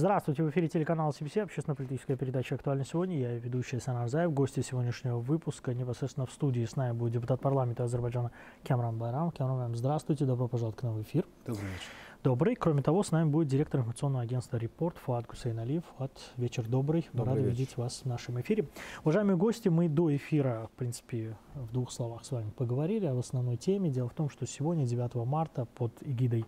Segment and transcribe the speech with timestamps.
[0.00, 3.18] Здравствуйте, в эфире телеканала CBC, общественно-политическая передача «Актуально сегодня».
[3.18, 4.32] Я ведущий Санар Заев.
[4.32, 8.30] Гости сегодняшнего выпуска непосредственно в студии с нами будет депутат парламента Азербайджана
[8.62, 9.30] Кемран Байрам.
[9.30, 11.26] Кемран, здравствуйте, добро пожаловать к нам в эфир.
[11.44, 11.90] Добрый вечер.
[12.24, 12.56] Добрый.
[12.56, 15.82] Кроме того, с нами будет директор информационного агентства «Репорт» Фуат Гусейналиев.
[15.98, 17.06] Фуат, вечер добрый.
[17.12, 17.58] добрый Рады вечер.
[17.58, 18.68] видеть вас в нашем эфире.
[19.04, 23.58] Уважаемые гости, мы до эфира, в принципе, в двух словах с вами поговорили о основной
[23.58, 23.90] теме.
[23.90, 26.46] Дело в том, что сегодня, 9 марта, под эгидой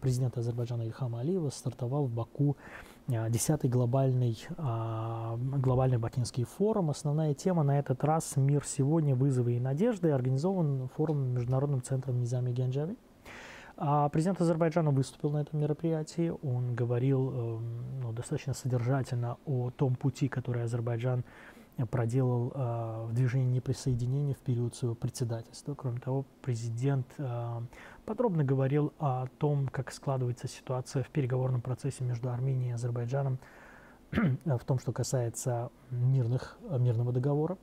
[0.00, 2.56] президента Азербайджана Ильхама Алиева стартовал в Баку
[3.08, 6.90] 10-й глобальный, а, глобальный Бакинский форум.
[6.90, 9.14] Основная тема на этот раз «Мир сегодня.
[9.14, 10.10] Вызовы и надежды».
[10.10, 12.96] Организован форум Международным центром Низами Генджави.
[13.76, 16.32] А президент Азербайджана выступил на этом мероприятии.
[16.42, 17.58] Он говорил э,
[18.02, 21.24] ну, достаточно содержательно о том пути, который Азербайджан
[21.84, 25.74] проделал э, в движении неприсоединения в период своего председательства.
[25.74, 27.60] Кроме того, президент э,
[28.06, 33.38] подробно говорил о том, как складывается ситуация в переговорном процессе между Арменией и Азербайджаном
[34.12, 37.58] в том, что касается мирных, мирного договора.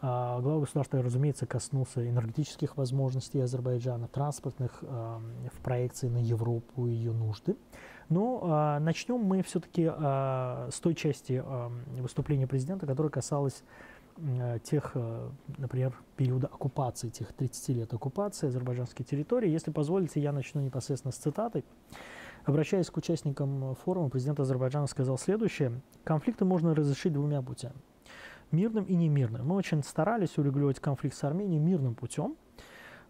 [0.00, 7.56] Глава государства, разумеется, коснулся энергетических возможностей Азербайджана, транспортных в проекции на Европу и ее нужды.
[8.08, 11.42] Но а, начнем мы все-таки с той части
[12.00, 13.62] выступления президента, которая касалась
[14.64, 14.96] тех,
[15.58, 19.48] например, периода оккупации, тех 30 лет оккупации азербайджанской территории.
[19.48, 21.62] Если позволите, я начну непосредственно с цитаты.
[22.44, 25.80] Обращаясь к участникам форума, президент Азербайджана сказал следующее.
[26.02, 27.76] Конфликты можно разрешить двумя путями
[28.50, 29.46] мирным и немирным.
[29.46, 32.36] Мы очень старались урегулировать конфликт с Арменией мирным путем,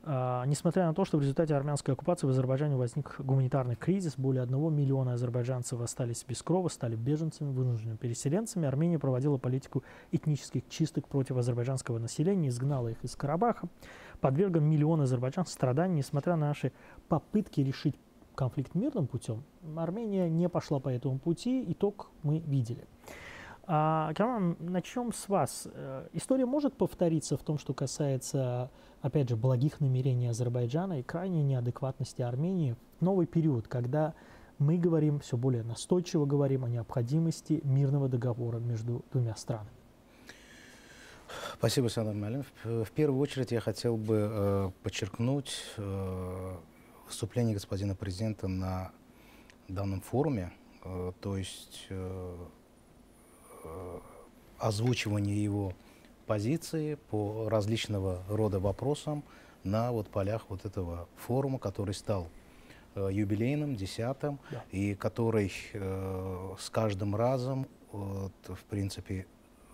[0.04, 4.70] несмотря на то, что в результате армянской оккупации в Азербайджане возник гуманитарный кризис, более одного
[4.70, 9.82] миллиона азербайджанцев остались без крова, стали беженцами, вынужденными переселенцами, Армения проводила политику
[10.12, 13.68] этнических чисток против азербайджанского населения, изгнала их из Карабаха,
[14.20, 16.72] подвергла миллионы азербайджанцев страданиям, несмотря на наши
[17.08, 17.98] попытки решить
[18.34, 19.42] конфликт мирным путем,
[19.76, 22.86] Армения не пошла по этому пути, итог мы видели.
[23.70, 25.68] А, Керман, начнем с вас.
[25.70, 28.70] Э, история может повториться в том, что касается,
[29.02, 34.14] опять же, благих намерений Азербайджана и крайней неадекватности Армении новый период, когда
[34.58, 39.68] мы говорим, все более настойчиво говорим о необходимости мирного договора между двумя странами.
[41.52, 42.46] Спасибо, Санар Малин.
[42.64, 46.56] В первую очередь я хотел бы э, подчеркнуть э,
[47.06, 48.92] выступление господина президента на
[49.68, 50.52] данном форуме.
[50.84, 52.46] Э, то есть Э,
[54.58, 55.72] озвучивание его
[56.26, 59.24] позиции по различного рода вопросам
[59.64, 62.28] на вот полях вот этого форума, который стал
[62.94, 64.64] э, юбилейным, десятым, да.
[64.70, 69.26] и который э, с каждым разом, вот, в принципе,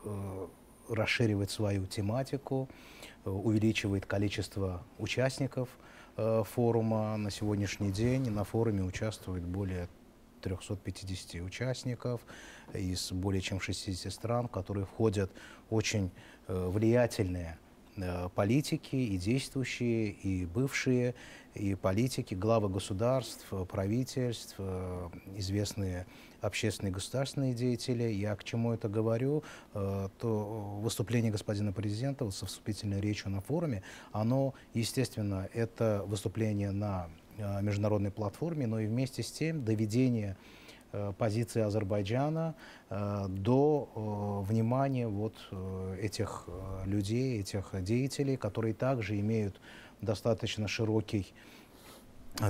[0.05, 0.47] э,
[0.89, 2.69] расширивает свою тематику,
[3.25, 5.69] э, увеличивает количество участников
[6.17, 7.17] э, форума.
[7.17, 9.89] На сегодняшний день на форуме участвует более
[10.45, 12.21] 350 участников
[12.75, 15.31] из более чем 60 стран, в которые входят
[15.71, 16.11] очень
[16.49, 17.59] э, влиятельные
[17.97, 21.15] э, политики и действующие, и бывшие,
[21.55, 26.07] и политики, главы государств, правительств, э, известные
[26.43, 28.03] общественные и государственные деятели.
[28.03, 34.53] Я к чему это говорю, то выступление господина президента со вступительной речью на форуме, оно,
[34.75, 37.09] естественно, это выступление на
[37.39, 40.37] международной платформе, но и вместе с тем доведение
[40.93, 42.55] э, позиции Азербайджана
[42.91, 45.35] э, до внимания вот
[46.01, 46.49] этих
[46.85, 49.61] людей, этих деятелей, которые также имеют
[50.01, 51.33] достаточно широкий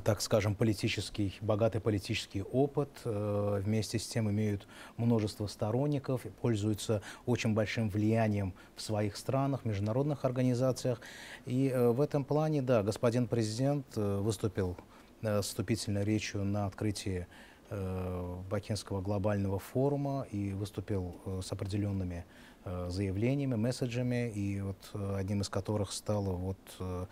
[0.03, 7.53] так скажем, политический, богатый политический опыт, э, вместе с тем имеют множество сторонников, пользуются очень
[7.55, 11.01] большим влиянием в своих странах, международных организациях.
[11.45, 14.77] И э, в этом плане, да, господин президент э, выступил
[15.41, 17.27] вступительной речью на открытии
[18.51, 22.27] Бакинского глобального форума и выступил с определенными
[22.89, 24.77] заявлениями, месседжами, и вот
[25.16, 27.09] одним из которых стало вот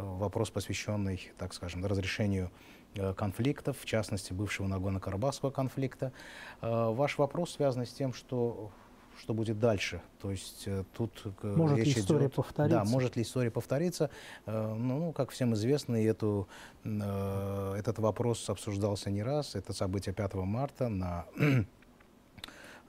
[0.00, 2.50] вопрос, посвященный, так скажем, разрешению
[2.94, 6.12] э, конфликтов, в частности, бывшего Нагорно-Карабахского конфликта.
[6.60, 8.70] Э, ваш вопрос связан с тем, что
[9.16, 10.02] что будет дальше.
[10.20, 12.78] То есть тут может речь ли история идет, повториться?
[12.78, 14.10] Да, может ли история повториться?
[14.44, 16.48] Ну, ну как всем известно, эту,
[16.82, 19.54] этот вопрос обсуждался не раз.
[19.54, 21.26] Это событие 5 марта на,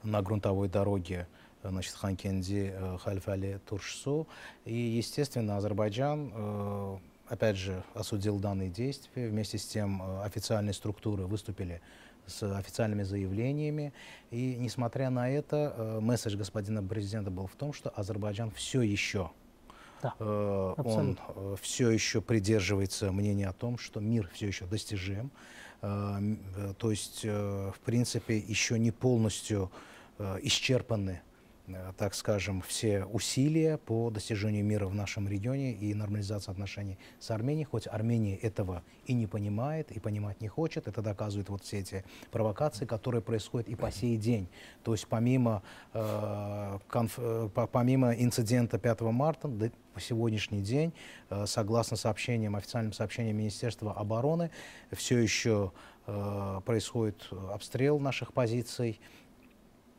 [0.02, 1.28] на грунтовой дороге
[1.62, 4.26] значит, Ханкенди, э, Хальфали, Туршсу.
[4.64, 6.98] И, естественно, Азербайджан, э,
[7.28, 9.28] опять же, осудил данные действия.
[9.28, 11.80] Вместе с тем э, официальные структуры выступили
[12.26, 13.92] с официальными заявлениями.
[14.30, 19.30] И, несмотря на это, месседж господина президента был в том, что Азербайджан все еще
[20.02, 21.16] да, он
[21.62, 25.30] все еще придерживается мнения о том, что мир все еще достижим,
[25.80, 29.70] То есть, в принципе, еще не полностью
[30.18, 31.25] исчерпаны Э,
[31.96, 37.64] так скажем, все усилия по достижению мира в нашем регионе и нормализации отношений с Арменией,
[37.64, 40.86] хоть Армения этого и не понимает, и понимать не хочет.
[40.86, 44.48] Это доказывают вот все эти провокации, которые происходят и по сей день.
[44.84, 49.48] То есть помимо, э, конф, э, помимо инцидента 5 марта,
[49.96, 50.92] по сегодняшний день,
[51.30, 54.50] э, согласно сообщениям, официальным сообщениям Министерства обороны,
[54.92, 55.72] все еще
[56.06, 59.00] э, происходит обстрел наших позиций,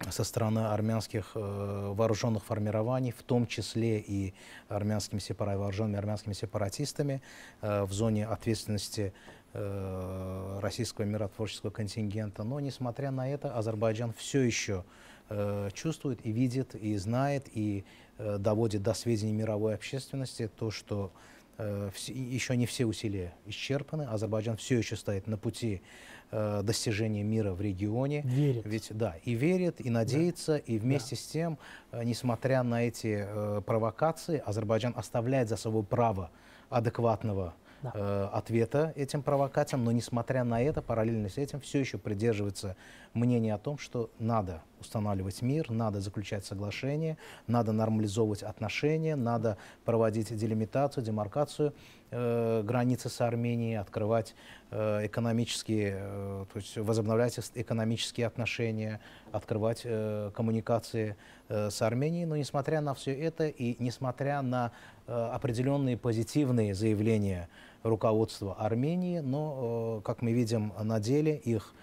[0.10, 4.34] со стороны армянских э, вооруженных формирований, в том числе и
[4.70, 7.22] армянскими сепара, вооруженными армянскими сепаратистами
[7.62, 9.14] э, в зоне ответственности
[9.54, 12.44] э, российского миротворческого контингента.
[12.44, 14.86] Но, несмотря на это, Азербайджан все еще
[15.30, 17.84] э, чувствует и видит, и знает, и
[18.18, 21.12] э, доводит до сведения мировой общественности то, что
[21.58, 24.04] э, еще не все усилия исчерпаны.
[24.04, 25.82] Азербайджан все еще стоит на пути
[26.32, 28.22] э, достижения мира в регионе.
[28.26, 28.66] Верит.
[28.66, 30.58] Ведь, да, и верит, и надеется, да.
[30.60, 31.22] и вместе да.
[31.22, 31.58] с тем,
[31.92, 36.32] э, несмотря на эти э, провокации, Азербайджан оставляет за собой право
[36.70, 37.92] адекватного да.
[37.94, 42.76] э, ответа этим провокациям, но несмотря на это, параллельно с этим все еще придерживается
[43.14, 50.36] мнения о том, что надо устанавливать мир, надо заключать соглашения, надо нормализовывать отношения, надо проводить
[50.36, 51.74] делимитацию, демаркацию
[52.12, 54.36] э, границы с Арменией, открывать
[54.72, 59.00] э, экономические, э, то есть возобновлять экономические отношения,
[59.32, 61.16] открывать э, коммуникации
[61.50, 62.26] э, с Арменией.
[62.26, 64.72] Но несмотря на все это и несмотря на
[65.08, 67.50] э, определенные позитивные заявления
[67.84, 71.74] руководства Армении, но, э, как мы видим на деле, их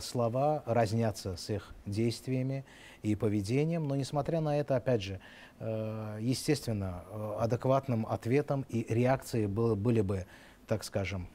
[0.00, 2.64] слова разнятся с их действиями
[3.02, 3.86] и поведением.
[3.88, 5.20] Но, несмотря на это, опять же,
[5.60, 7.04] э, естественно,
[7.38, 10.26] адекватным ответом и реакцией были бы,
[10.66, 11.28] так скажем,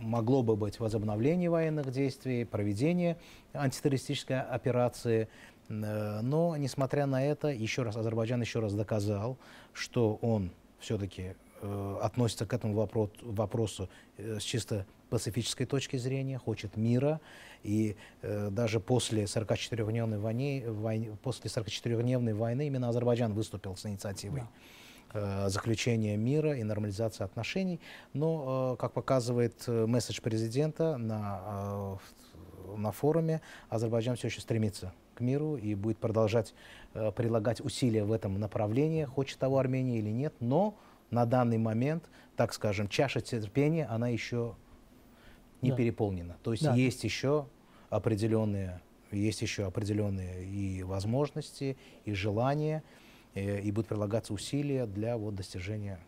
[0.00, 3.16] могло бы быть возобновление военных действий, проведение
[3.54, 5.28] антитеррористической операции.
[5.68, 9.38] Но, несмотря на это, еще раз Азербайджан еще раз доказал,
[9.72, 10.50] что он
[10.80, 17.20] все-таки Э, относится к этому вопрос, вопросу э, с чисто пацифической точки зрения, хочет мира.
[17.62, 24.44] И э, даже после 44-дневной войны, войны, после 44-дневной войны именно Азербайджан выступил с инициативой
[25.12, 25.46] да.
[25.46, 27.78] э, заключения мира и нормализации отношений.
[28.14, 31.98] Но, э, как показывает э, месседж президента на,
[32.74, 36.54] на форуме, Азербайджан все еще стремится к миру и будет продолжать
[37.16, 40.74] прилагать усилия в этом направлении, хочет того Армения или нет, но
[41.10, 42.04] на данный момент,
[42.36, 44.56] так скажем, чаша терпения, она еще
[45.62, 45.76] не да.
[45.76, 46.36] переполнена.
[46.42, 46.74] То есть да.
[46.74, 47.46] есть еще
[47.90, 48.80] определенные,
[49.10, 52.82] есть еще определенные и возможности, и желания,
[53.34, 55.98] и, э, и будут прилагаться усилия для вот, достижения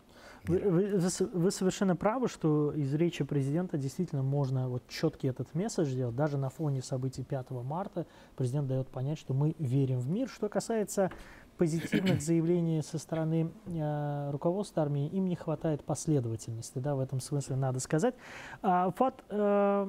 [0.47, 1.01] вы, вы,
[1.33, 6.15] вы совершенно правы, что из речи президента действительно можно вот четкий этот месседж сделать.
[6.15, 8.07] Даже на фоне событий 5 марта
[8.37, 10.29] президент дает понять, что мы верим в мир.
[10.29, 11.11] Что касается
[11.57, 17.57] позитивных заявлений со стороны э, руководства армии, им не хватает последовательности, да, в этом смысле
[17.57, 18.15] надо сказать.
[18.63, 19.87] А, Фат, э,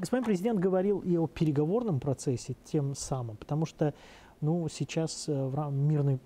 [0.00, 3.94] господин президент говорил и о переговорном процессе тем самым, потому что
[4.40, 6.20] ну, сейчас э, мирный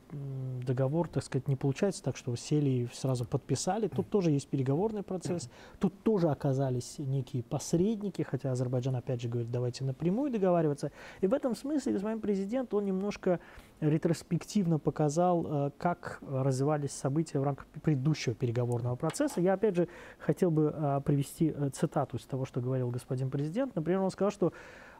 [0.67, 3.88] договор, так сказать, не получается так, что сели и сразу подписали.
[3.88, 5.49] Тут тоже есть переговорный процесс.
[5.79, 10.90] Тут тоже оказались некие посредники, хотя Азербайджан опять же говорит, давайте напрямую договариваться.
[11.21, 13.38] И в этом смысле господин президент, он немножко
[13.81, 19.40] ретроспективно показал, э, как развивались события в рамках предыдущего переговорного процесса.
[19.40, 19.88] Я опять же
[20.19, 23.76] хотел бы э, привести цитату из того, что говорил господин президент.
[23.76, 24.52] Например, он сказал, что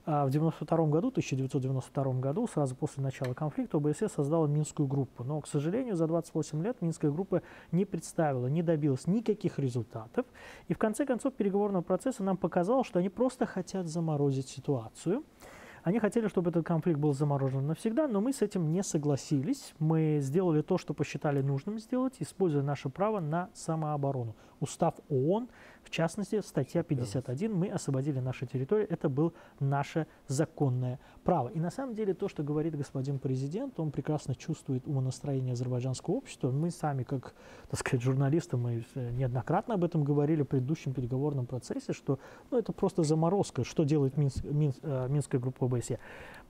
[0.07, 5.25] а в 1992 году, 1992 году, сразу после начала конфликта, ОБСЕ создала Минскую группу.
[5.25, 7.43] Но, к сожалению, за 28 лет Минская группа
[7.73, 10.27] не представила, не добилась никаких результатов.
[10.69, 15.23] И в конце концов переговорного процесса нам показалось, что они просто хотят заморозить ситуацию.
[15.83, 19.73] Они хотели, чтобы этот конфликт был заморожен навсегда, но мы с этим не согласились.
[19.79, 24.35] Мы сделали то, что посчитали нужным сделать, используя наше право на самооборону.
[24.61, 25.49] Устав ООН
[25.83, 31.49] в частности, статья 51, мы освободили наши территории, это было наше законное право.
[31.49, 36.51] И на самом деле то, что говорит господин президент, он прекрасно чувствует умонастроение азербайджанского общества.
[36.51, 37.35] Мы сами, как,
[37.69, 42.19] так сказать, журналисты, мы неоднократно об этом говорили в предыдущем переговорном процессе, что
[42.51, 45.99] ну, это просто заморозка, что делает Минск, Минск, э, Минская группа ОБСЕ.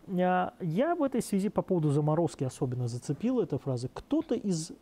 [0.07, 0.53] Я
[0.99, 3.89] в этой связи по поводу заморозки особенно зацепил эта фраза.
[3.93, 4.73] Кто-то из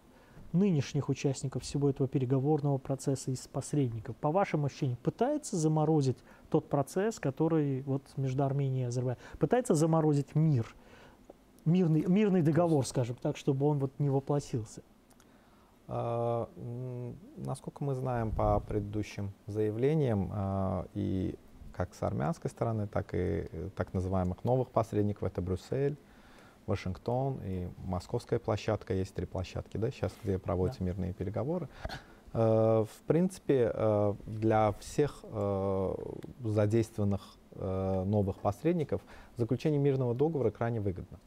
[0.52, 6.18] нынешних участников всего этого переговорного процесса из посредников, по вашим ощущениям, пытается заморозить
[6.50, 10.74] тот процесс, который вот между Арменией и Азербайджаном, пытается заморозить мир,
[11.64, 14.82] мирный, мирный договор, скажем так, чтобы он вот не воплотился?
[15.86, 16.48] А,
[17.36, 21.34] насколько мы знаем по предыдущим заявлениям, а, и
[21.72, 25.96] как с армянской стороны, так и так называемых новых посредников, это Брюссель,
[26.68, 30.86] Вашингтон и московская площадка, есть три площадки, да, сейчас, где проводятся да.
[30.86, 31.68] мирные переговоры.
[32.34, 35.24] Э, в принципе, э, для всех
[36.40, 37.22] задействованных
[37.54, 39.00] новых посредников
[39.36, 41.18] заключение мирного договора крайне выгодно.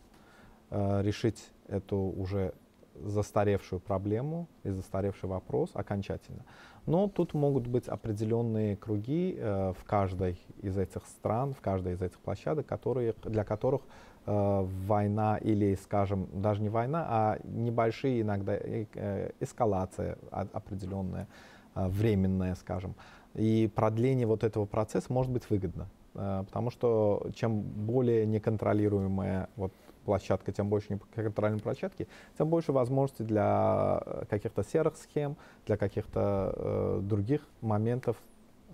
[0.70, 2.54] Решить эту уже
[2.96, 6.46] застаревшую проблему и застаревший вопрос окончательно.
[6.86, 12.02] Но тут могут быть определенные круги э, в каждой из этих стран, в каждой из
[12.02, 13.86] этих площадок, которые, для которых э,
[14.26, 21.28] война или, скажем, даже не война, а небольшие иногда э, эскалация определенная,
[21.76, 22.94] э, временная, скажем.
[23.34, 25.88] И продление вот этого процесса может быть выгодно.
[26.14, 29.74] Э, потому что чем более неконтролируемая вот
[30.06, 36.54] площадка, тем больше неконтролируемой площадки, тем больше возможностей для э, каких-то серых схем, для каких-то
[36.56, 38.18] э, других моментов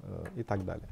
[0.03, 0.87] э, и так далее.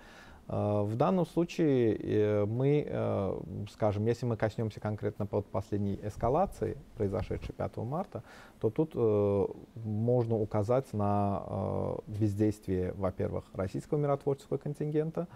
[0.47, 3.39] Э, в данном случае э, мы, э,
[3.71, 8.23] скажем, если мы коснемся конкретно под последней эскалации, произошедшей 5 марта,
[8.59, 8.95] то тут
[9.75, 15.27] можно указать на бездействие, во-первых, российского миротворческого контингента,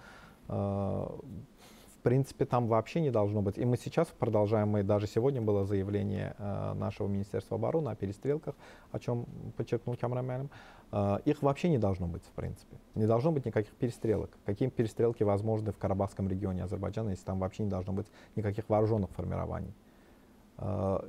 [0.47, 1.58] в
[1.99, 3.57] принципе, там вообще не должно быть.
[3.57, 8.55] И мы сейчас продолжаем, и даже сегодня было заявление э, нашего Министерства обороны о перестрелках,
[8.91, 9.25] о чем
[9.57, 10.49] подчеркнул Камрамяном.
[10.91, 12.77] Э, их вообще не должно быть, в принципе.
[12.95, 14.31] Не должно быть никаких перестрелок.
[14.45, 19.09] Какие перестрелки возможны в Карабахском регионе Азербайджана, если там вообще не должно быть никаких вооруженных
[19.11, 19.73] формирований?
[20.57, 20.99] Э,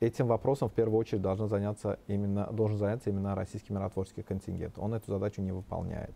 [0.00, 4.78] этим вопросом в первую очередь должен заняться именно, должен заняться именно российский миротворческий контингент.
[4.78, 6.14] Он эту задачу не выполняет.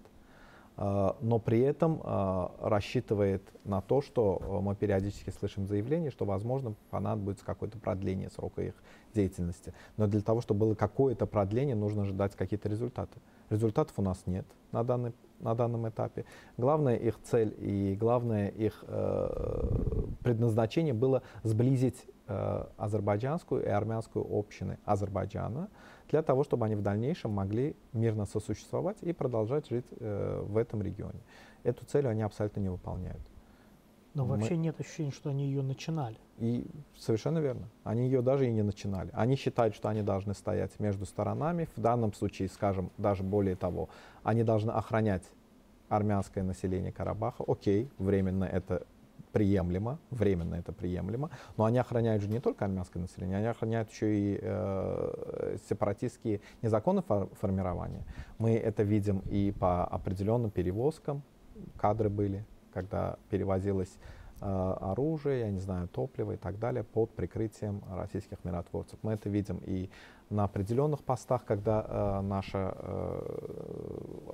[0.78, 6.25] А, но при этом а, рассчитывает на то, что а, мы периодически слышим заявление, что,
[6.25, 8.75] возможно, понадобится какое-то продление срока их
[9.14, 9.73] деятельности.
[9.97, 13.18] Но для того, чтобы было какое-то продление, нужно ожидать какие-то результаты.
[13.49, 16.26] Результатов у нас нет на, данный, на данном этапе.
[16.59, 24.78] Главная их цель и главное их э, предназначение было сблизить э, азербайджанскую и армянскую общины
[24.85, 25.68] Азербайджана,
[26.09, 30.83] для того, чтобы они в дальнейшем могли мирно сосуществовать и продолжать жить э, в этом
[30.83, 31.21] регионе.
[31.63, 33.23] Эту цель они абсолютно не выполняют.
[34.15, 34.37] Но Мы...
[34.37, 36.17] вообще нет ощущения, что они ее начинали.
[36.39, 37.69] И совершенно верно.
[37.85, 39.11] Они ее даже и не начинали.
[39.13, 41.69] Они считают, что они должны стоять между сторонами.
[41.77, 43.89] В данном случае, скажем, даже более того,
[44.23, 45.25] они должны охранять
[45.89, 47.45] армянское население Карабаха.
[47.47, 48.87] Окей, временно это
[49.33, 54.15] приемлемо, временно это приемлемо, но они охраняют же не только армянское население, они охраняют еще
[54.15, 58.05] и э, сепаратистские незаконные фор формирования.
[58.39, 61.23] Мы это видим и по определенным перевозкам,
[61.77, 63.99] кадры были, когда перевозилось
[64.41, 64.47] э,
[64.81, 68.99] оружие, я не знаю, топливо и так далее под прикрытием российских миротворцев.
[69.03, 69.91] Мы это видим и
[70.31, 73.21] на определенных постах, когда э, наши э,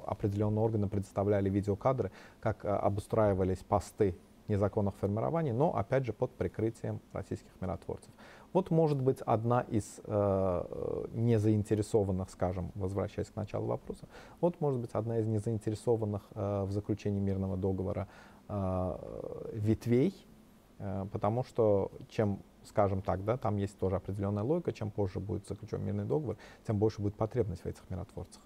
[0.06, 2.10] определенные органы предоставляли видеокадры,
[2.40, 4.16] как э, обустраивались посты
[4.52, 8.10] незаконных формирований, но опять же под прикрытием российских миротворцев.
[8.52, 14.06] Вот может быть одна из э, незаинтересованных, скажем, возвращаясь к началу вопроса,
[14.40, 18.08] вот может быть одна из незаинтересованных э, в заключении мирного договора
[18.48, 20.14] э, ветвей,
[20.78, 25.48] э, потому что чем скажем так, да, там есть тоже определенная логика, чем позже будет
[25.48, 28.40] заключен мирный договор, тем больше будет потребность в этих миротворцах.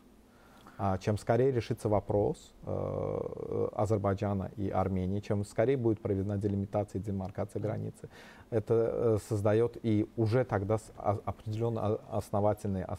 [0.78, 7.02] А чем скорее решится вопрос э, Азербайджана и Армении, чем скорее будет проведена делимитация и
[7.02, 8.11] демаркация границы,
[8.50, 12.99] это э, создает и уже тогда определенно основательные, ос,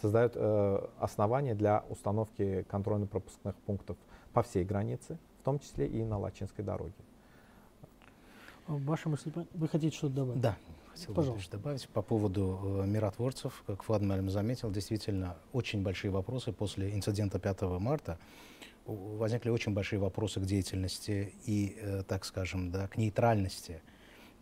[0.00, 3.98] создает э, основания для установки контрольно-пропускных пунктов
[4.32, 6.94] по всей границе, в том числе и на Лачинской дороге.
[8.66, 10.40] Ваша мысль, вы хотите что-то добавить?
[10.40, 10.56] Да,
[11.06, 13.62] хотел бы добавить по поводу э, миротворцев.
[13.66, 18.18] Как Фадмалем заметил, действительно очень большие вопросы после инцидента 5 марта.
[18.86, 23.82] Возникли очень большие вопросы к деятельности и, э, так скажем, да, к нейтральности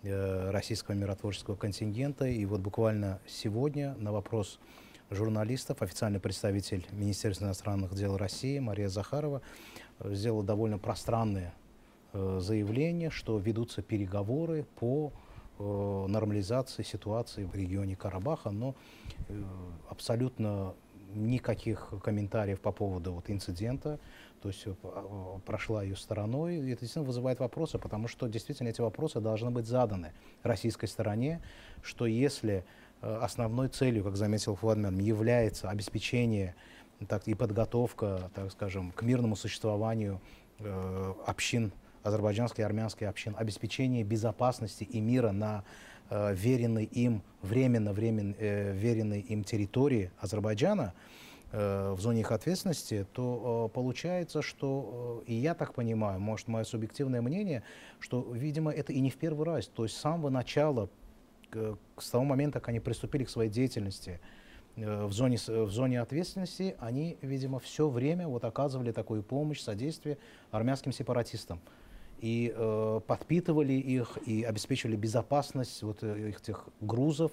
[0.03, 2.27] э, российского миротворческого контингента.
[2.27, 4.59] И вот буквально сегодня на вопрос
[5.11, 9.43] журналистов официальный представитель Министерства иностранных дел России Мария Захарова
[10.01, 11.55] э, сделала довольно пространное
[12.13, 15.28] э, заявление, что ведутся переговоры по э,
[15.59, 18.75] нормализации ситуации в регионе Карабаха, но
[19.29, 19.43] э,
[19.89, 20.75] абсолютно
[21.15, 23.99] никаких комментариев по поводу вот, инцидента,
[24.43, 26.57] то есть э, э, прошла ее стороной.
[26.57, 30.13] И это действительно вызывает вопросы, потому что действительно эти вопросы должны быть заданы
[30.43, 31.43] российской стороне,
[31.83, 32.65] что если
[33.01, 36.55] э, основной целью, как заметил Фладман, является обеспечение
[37.09, 40.21] так, и подготовка, так скажем, к мирному существованию
[40.59, 41.73] э, общин
[42.09, 45.65] азербайджанской и армянской общин, обеспечение безопасности и мира на
[46.11, 50.95] э, веренной им, временно, временно э, веренной им территории Азербайджана,
[51.53, 56.49] э, в зоне их ответственности, то э, получается, что, э, и я так понимаю, может,
[56.49, 57.63] мое субъективное мнение,
[58.01, 60.89] что, видимо, это и не в первый раз, то есть с самого начала,
[61.99, 64.21] с того момента, как они приступили к своей деятельности,
[64.77, 70.19] в зоне, в зоне ответственности, они, видимо, все время вот оказывали такую помощь, содействие
[70.51, 71.61] армянским сепаратистам.
[72.21, 77.33] И э, подпитывали их, и обеспечивали безопасность вот э, этих грузов,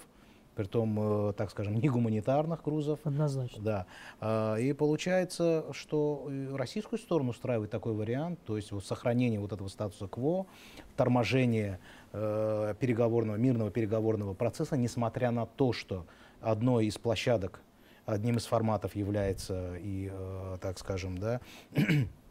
[0.56, 3.00] притом, э, так скажем, не гуманитарных грузов.
[3.04, 3.64] Однозначно.
[3.64, 3.86] Да.
[4.22, 9.68] Э, и получается, что российскую сторону устраивает такой вариант, то есть вот сохранение вот этого
[9.68, 10.46] статуса КВО,
[10.96, 11.80] торможение
[12.14, 16.06] э, переговорного, мирного переговорного процесса, несмотря на то, что
[16.42, 17.62] одной из площадок,
[18.06, 21.82] одним из форматов является и, э, так скажем, да, э,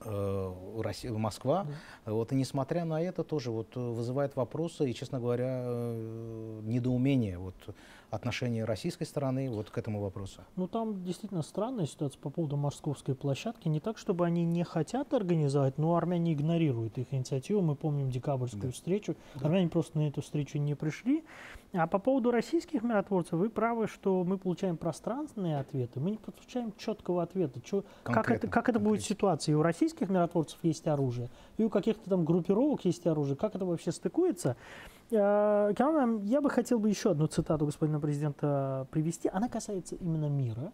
[0.00, 1.66] Россия, Москва.
[2.04, 2.12] Да.
[2.12, 7.54] Вот, и несмотря на это, тоже вот вызывает вопросы и, честно говоря, э, недоумение вот,
[8.10, 10.42] отношение российской стороны вот к этому вопросу?
[10.56, 13.68] Ну, там действительно странная ситуация по поводу московской площадки.
[13.68, 17.60] Не так, чтобы они не хотят организовать, но армяне игнорируют их инициативу.
[17.60, 18.72] Мы помним декабрьскую да.
[18.72, 19.16] встречу.
[19.34, 19.46] Да.
[19.46, 21.24] Армяне просто на эту встречу не пришли.
[21.76, 26.72] А по поводу российских миротворцев, вы правы, что мы получаем пространственные ответы, мы не получаем
[26.78, 27.60] четкого ответа.
[27.60, 29.54] Чё, как это, как это будет ситуация?
[29.54, 33.34] И у российских миротворцев есть оружие, и у каких-то там группировок есть оружие.
[33.34, 34.56] Как это вообще стыкуется?
[35.14, 35.72] Э,
[36.24, 39.28] я бы хотел бы еще одну цитату господина президента привести.
[39.32, 40.72] Она касается именно мира.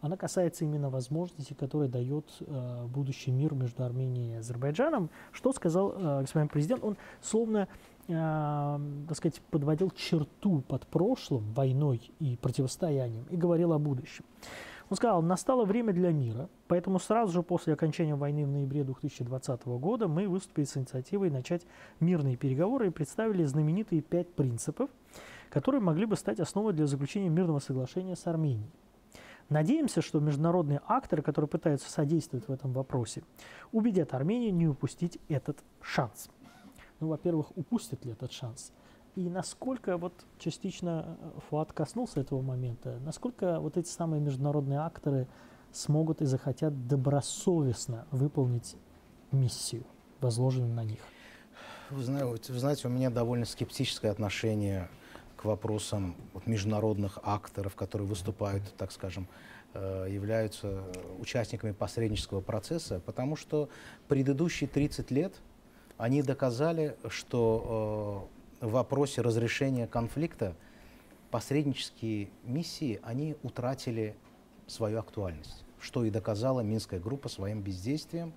[0.00, 5.10] Она касается именно возможностей, которые дает э, будущий мир между Арменией и Азербайджаном.
[5.32, 6.84] Что сказал э, господин президент?
[6.84, 7.68] Он словно,
[8.06, 14.24] так сказать, подводил черту под прошлым, войной и противостоянием и говорил о будущем.
[14.88, 19.66] Он сказал, настало время для мира, поэтому сразу же после окончания войны в ноябре 2020
[19.66, 21.66] года мы выступили с инициативой начать
[21.98, 24.88] мирные переговоры и представили знаменитые пять принципов,
[25.50, 28.70] которые могли бы стать основой для заключения мирного соглашения с Арменией.
[29.48, 33.24] Надеемся, что международные акторы, которые пытаются содействовать в этом вопросе,
[33.72, 36.30] убедят Армению не упустить этот шанс.
[37.00, 38.72] Ну, во-первых, упустят ли этот шанс–
[39.16, 45.26] и насколько вот частично э, Фуат коснулся этого момента, насколько вот эти самые международные акторы
[45.72, 48.76] смогут и захотят добросовестно выполнить
[49.32, 49.84] миссию,
[50.20, 51.00] возложенную на них?
[51.90, 54.88] Вы знаете, вы знаете, у меня довольно скептическое отношение
[55.36, 59.28] к вопросам вот, международных акторов, которые выступают, так скажем,
[59.72, 60.82] э, являются
[61.18, 63.70] участниками посреднического процесса, потому что
[64.08, 65.34] предыдущие 30 лет
[65.96, 70.54] они доказали, что э, в вопросе разрешения конфликта
[71.30, 74.16] посреднические миссии, они утратили
[74.66, 78.32] свою актуальность, что и доказала Минская группа своим бездействием,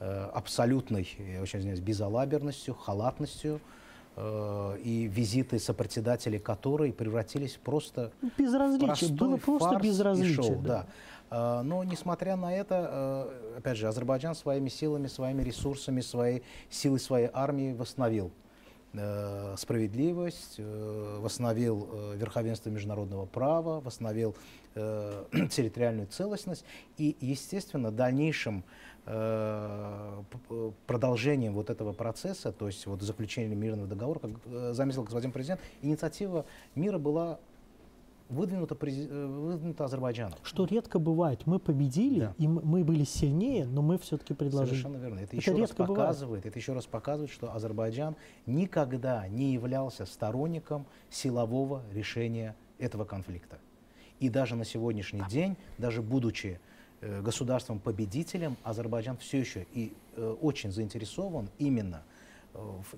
[0.00, 3.60] э, абсолютной, я очень извиняюсь, безалаберностью, халатностью,
[4.16, 10.34] э, и визиты сопредседателей которой превратились просто безразличие, в было просто безразличие.
[10.34, 10.86] Шоу, да.
[11.30, 11.60] да.
[11.60, 17.30] Э, но несмотря на это, опять же, Азербайджан своими силами, своими ресурсами, своей силой своей
[17.32, 18.32] армии восстановил
[19.56, 24.36] справедливость, э, восстановил э, верховенство международного права, восстановил
[24.74, 26.64] территориальную целостность
[26.96, 28.64] и, естественно, дальнейшим
[30.86, 36.44] продолжением вот этого процесса, то есть вот заключением мирного договора, как заметил господин президент, инициатива
[36.74, 37.38] мира была
[38.28, 40.38] выдвинуто, э, выдвинуто Азербайджаном.
[40.42, 41.46] Что редко бывает.
[41.46, 42.34] Мы победили, да.
[42.38, 44.76] и мы были сильнее, но мы все-таки предложили.
[44.76, 45.18] Совершенно верно.
[45.20, 50.86] Это, это еще раз показывает, это еще раз показывает, что Азербайджан никогда не являлся сторонником
[51.10, 53.58] силового решения этого конфликта.
[54.20, 55.28] И даже на сегодняшний да.
[55.28, 56.60] день, даже будучи
[57.00, 62.02] э, государством-победителем, Азербайджан все еще и э, очень заинтересован именно–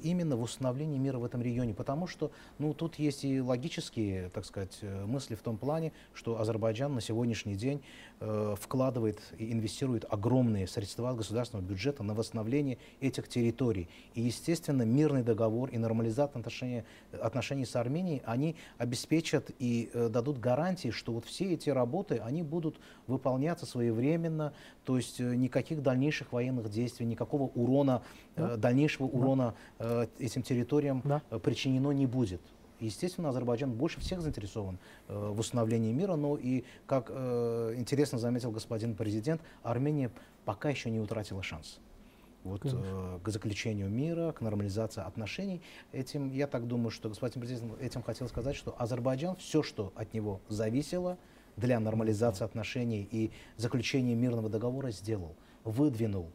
[0.03, 4.45] именно в установлении мира в этом регионе, потому что ну, тут есть и логические, так
[4.45, 7.83] сказать, э, мысли в том плане, что Азербайджан на сегодняшний день
[8.21, 13.88] э, вкладывает и инвестирует огромные средства государственного бюджета на восстановление этих территорий.
[14.14, 20.38] И, естественно, мирный договор и нормализация отношений, отношений с Арменией, они обеспечат и э, дадут
[20.38, 24.53] гарантии, что вот все эти работы, они будут выполняться своевременно,
[24.85, 28.03] то есть э, никаких дальнейших военных действий, никакого урона,
[28.37, 29.46] э, дальнейшего урона
[29.79, 31.23] э, этим территориям да.
[31.31, 32.41] Э, причинено не будет.
[32.81, 34.79] Естественно, Азербайджан больше всех заинтересован
[35.09, 40.11] э, в установлении мира, но и, как э, интересно заметил господин президент, Армения
[40.45, 41.81] пока еще не утратила шанс
[42.47, 45.63] вот, э, к заключению мира, к нормализации отношений.
[45.93, 50.15] Этим, я так думаю, что господин президент этим хотел сказать, что Азербайджан все, что от
[50.15, 51.19] него зависело
[51.57, 56.31] для нормализации отношений и заключения мирного договора, сделал, выдвинул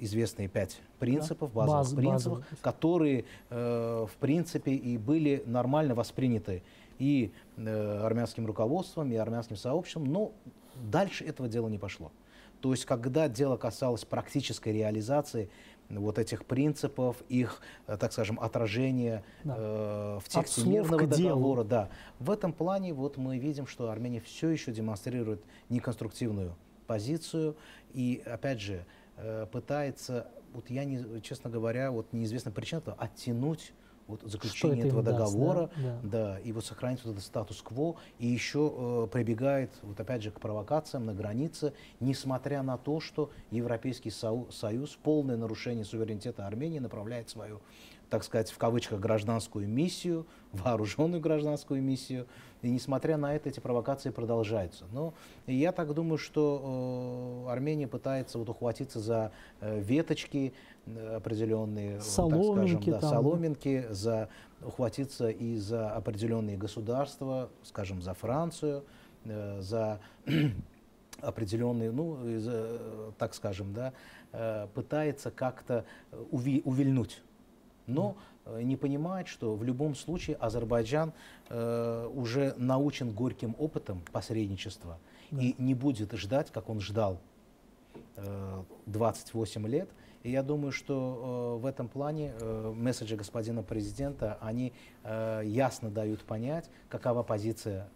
[0.00, 2.60] известные пять принципов, базовых Баз, принципов, базовых.
[2.60, 6.62] которые, э, в принципе, и были нормально восприняты
[6.98, 10.32] и э, армянским руководством, и армянским сообществом, но
[10.90, 12.12] дальше этого дела не пошло.
[12.60, 15.48] То есть, когда дело касалось практической реализации
[15.88, 19.54] вот этих принципов, их, э, так скажем, отражения да.
[19.58, 24.50] э, в тексте мирного договора, да, в этом плане вот мы видим, что Армения все
[24.50, 26.54] еще демонстрирует неконструктивную
[26.86, 27.56] позицию
[27.92, 28.84] и, опять же,
[29.22, 33.72] э, пытается, вот я, не, честно говоря, вот неизвестна причина, оттянуть
[34.10, 35.82] вот заключение этого договора, даст, да?
[35.82, 36.08] Да.
[36.08, 40.40] да, и вот сохранить вот этот статус-кво, и еще э, прибегает, вот опять же, к
[40.40, 47.28] провокациям на границе, несмотря на то, что Европейский Союз в полное нарушение суверенитета Армении направляет
[47.28, 47.60] свою,
[48.10, 52.26] так сказать, в кавычках, гражданскую миссию, вооруженную гражданскую миссию,
[52.62, 54.84] и несмотря на это, эти провокации продолжаются.
[54.92, 55.14] Но
[55.46, 60.52] я так думаю, что э, Армения пытается вот ухватиться за э, веточки,
[61.14, 64.28] определенные соломинки, так скажем, да, соломинки, за,
[64.62, 68.84] ухватиться и за определенные государства, скажем, за Францию,
[69.24, 70.00] э, за
[71.20, 73.92] определенные, ну, так скажем, да,
[74.32, 75.84] э, пытается как-то
[76.30, 77.22] уви, увильнуть.
[77.92, 81.12] Но э, не понимает, что в любом случае Азербайджан
[81.48, 84.98] э, уже научен горьким опытом посредничества
[85.30, 85.42] да.
[85.42, 87.20] и не будет ждать, как он ждал
[88.16, 89.90] э, 28 лет,
[90.22, 94.72] и я думаю, что э, в этом плане э, месседжи господина президента, они
[95.02, 97.88] э, ясно дают понять, какова позиция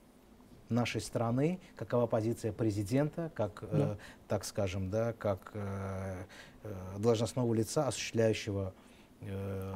[0.71, 3.93] нашей страны, какова позиция президента, как, да.
[3.93, 6.25] э, так скажем, да, как э,
[6.63, 8.84] э должностного лица, осуществляющего э,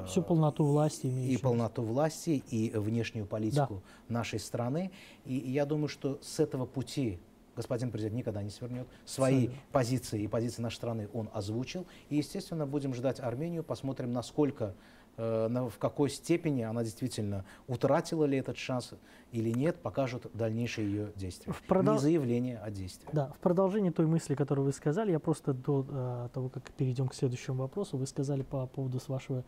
[0.06, 4.14] всю полноту власти, и полноту власти, и внешнюю политику да.
[4.14, 4.90] нашей страны.
[5.24, 7.18] И, я думаю, что с этого пути
[7.58, 8.86] господин президент никогда не свернет.
[9.04, 9.62] Свои Абсолютно.
[9.72, 11.86] позиции и позиции нашей страны он озвучил.
[12.08, 14.74] И, естественно, будем ждать Армению, посмотрим, насколько э, на,
[15.18, 18.94] в какой степени она действительно утратила ли этот шанс
[19.32, 21.52] или нет, покажут дальнейшие ее действия.
[21.52, 21.94] В продол...
[21.94, 23.08] Не заявление, а действия.
[23.12, 27.08] Да, в продолжении той мысли, которую вы сказали, я просто до э, того, как перейдем
[27.08, 29.44] к следующему вопросу, вы сказали по поводу с вашего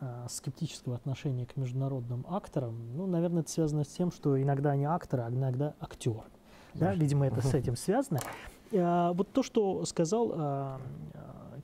[0.00, 2.96] э, скептического отношения к международным акторам.
[2.96, 6.22] Ну, наверное, это связано с тем, что иногда они акторы, а иногда актеры.
[6.74, 8.20] Да, видимо, это с этим связано.
[8.72, 10.80] А, вот то, что сказал а,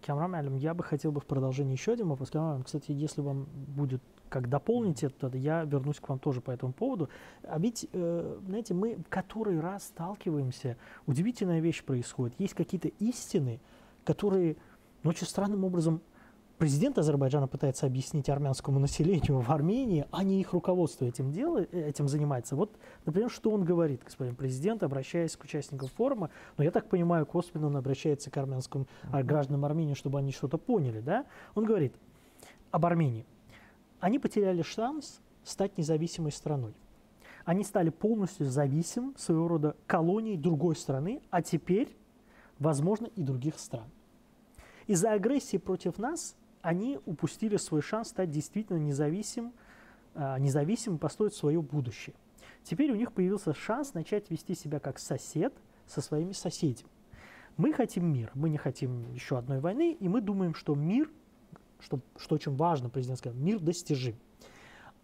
[0.04, 2.30] Камрам Алим, я бы хотел бы в продолжении еще один вопрос.
[2.30, 6.72] Камрам, кстати, если вам будет как дополнить это, я вернусь к вам тоже по этому
[6.72, 7.08] поводу.
[7.42, 12.34] А ведь, э, знаете, мы в который раз сталкиваемся, удивительная вещь происходит.
[12.38, 13.60] Есть какие-то истины,
[14.04, 14.56] которые
[15.02, 16.02] ну, очень странным образом
[16.58, 22.08] президент Азербайджана пытается объяснить армянскому населению в Армении, а не их руководство этим, делает, этим
[22.08, 22.56] занимается.
[22.56, 27.26] Вот, например, что он говорит, господин президент, обращаясь к участникам форума, но я так понимаю,
[27.26, 29.22] косвенно он обращается к армянским mm-hmm.
[29.24, 31.26] гражданам Армении, чтобы они что-то поняли, да?
[31.54, 31.94] Он говорит
[32.70, 33.26] об Армении.
[34.00, 36.74] Они потеряли шанс стать независимой страной.
[37.44, 41.94] Они стали полностью зависим, своего рода колонией другой страны, а теперь,
[42.58, 43.84] возможно, и других стран.
[44.86, 49.52] Из-за агрессии против нас они упустили свой шанс стать действительно независимым,
[50.14, 52.16] а, независимым, построить свое будущее.
[52.62, 55.52] Теперь у них появился шанс начать вести себя как сосед
[55.86, 56.88] со своими соседями.
[57.58, 61.10] Мы хотим мир, мы не хотим еще одной войны, и мы думаем, что мир,
[61.80, 64.16] что, что очень важно, президент сказал, мир достижим.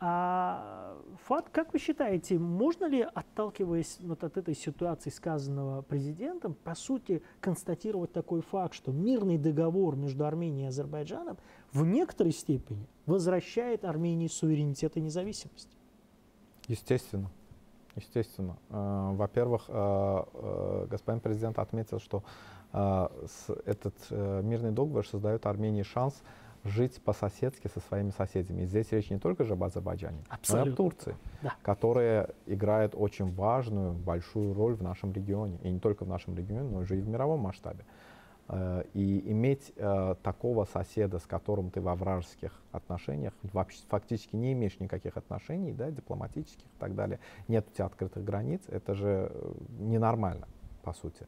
[0.03, 6.75] А факт, как вы считаете, можно ли, отталкиваясь вот от этой ситуации, сказанного президентом, по
[6.75, 11.37] сути констатировать такой факт, что мирный договор между Арменией и Азербайджаном
[11.73, 15.77] в некоторой степени возвращает Армении суверенитет и независимость?
[16.67, 17.31] Естественно.
[17.95, 18.57] Естественно.
[18.71, 22.23] Э, во-первых, э, э, господин президент отметил, что
[22.73, 26.23] этот мирный договор создает Армении шанс
[26.64, 28.62] жить по-соседски со своими соседями.
[28.62, 30.64] И здесь речь не только же об Азербайджане, Абсолютно.
[30.64, 31.55] но и о Турции, да.
[31.62, 35.59] которая играет очень важную, большую роль в нашем регионе.
[35.62, 37.85] И не только в нашем регионе, но и в мировом масштабе.
[38.49, 44.53] Э, и иметь э, такого соседа, с которым ты во вражеских отношениях, вообще фактически не
[44.53, 49.31] имеешь никаких отношений, да, дипломатических и так далее, нет у тебя открытых границ, это же
[49.33, 50.49] э, ненормально,
[50.83, 51.27] по сути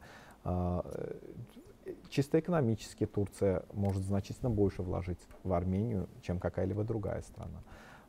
[2.09, 7.63] чисто экономически Турция может значительно больше вложить в Армению, чем какая-либо другая страна.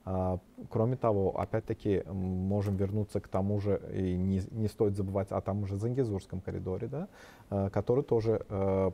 [0.05, 5.39] А, кроме того, опять-таки, можем вернуться к тому же, и не, не стоит забывать о
[5.39, 7.07] том же Зангизурском коридоре, да,
[7.49, 8.91] а, который тоже а,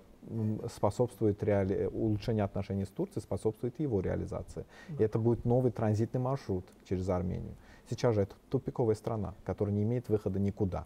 [0.71, 1.89] способствует реали...
[1.91, 4.65] улучшению отношений с Турцией, способствует его реализации.
[4.99, 7.55] И это будет новый транзитный маршрут через Армению.
[7.89, 10.85] Сейчас же это тупиковая страна, которая не имеет выхода никуда.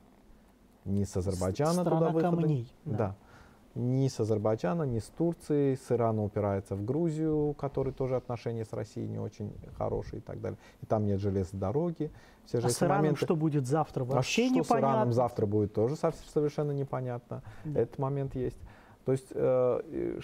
[0.85, 2.37] Ни с Азербайджана Страна туда выхода.
[2.37, 2.71] камней.
[2.85, 2.97] Да.
[2.97, 3.15] да
[3.75, 5.75] ни с Азербайджана, ни с Турцией.
[5.75, 10.41] С Ирана упирается в Грузию, который тоже отношения с Россией не очень хорошие и так
[10.41, 10.57] далее.
[10.81, 12.11] И там нет железной дороги.
[12.45, 13.25] Все же а с Ираном моменты...
[13.25, 14.63] что будет завтра вообще а непонятно?
[14.63, 17.41] Что с Ираном завтра будет тоже совершенно непонятно.
[17.65, 17.79] Да.
[17.79, 18.59] Этот момент есть.
[19.05, 20.19] То есть э,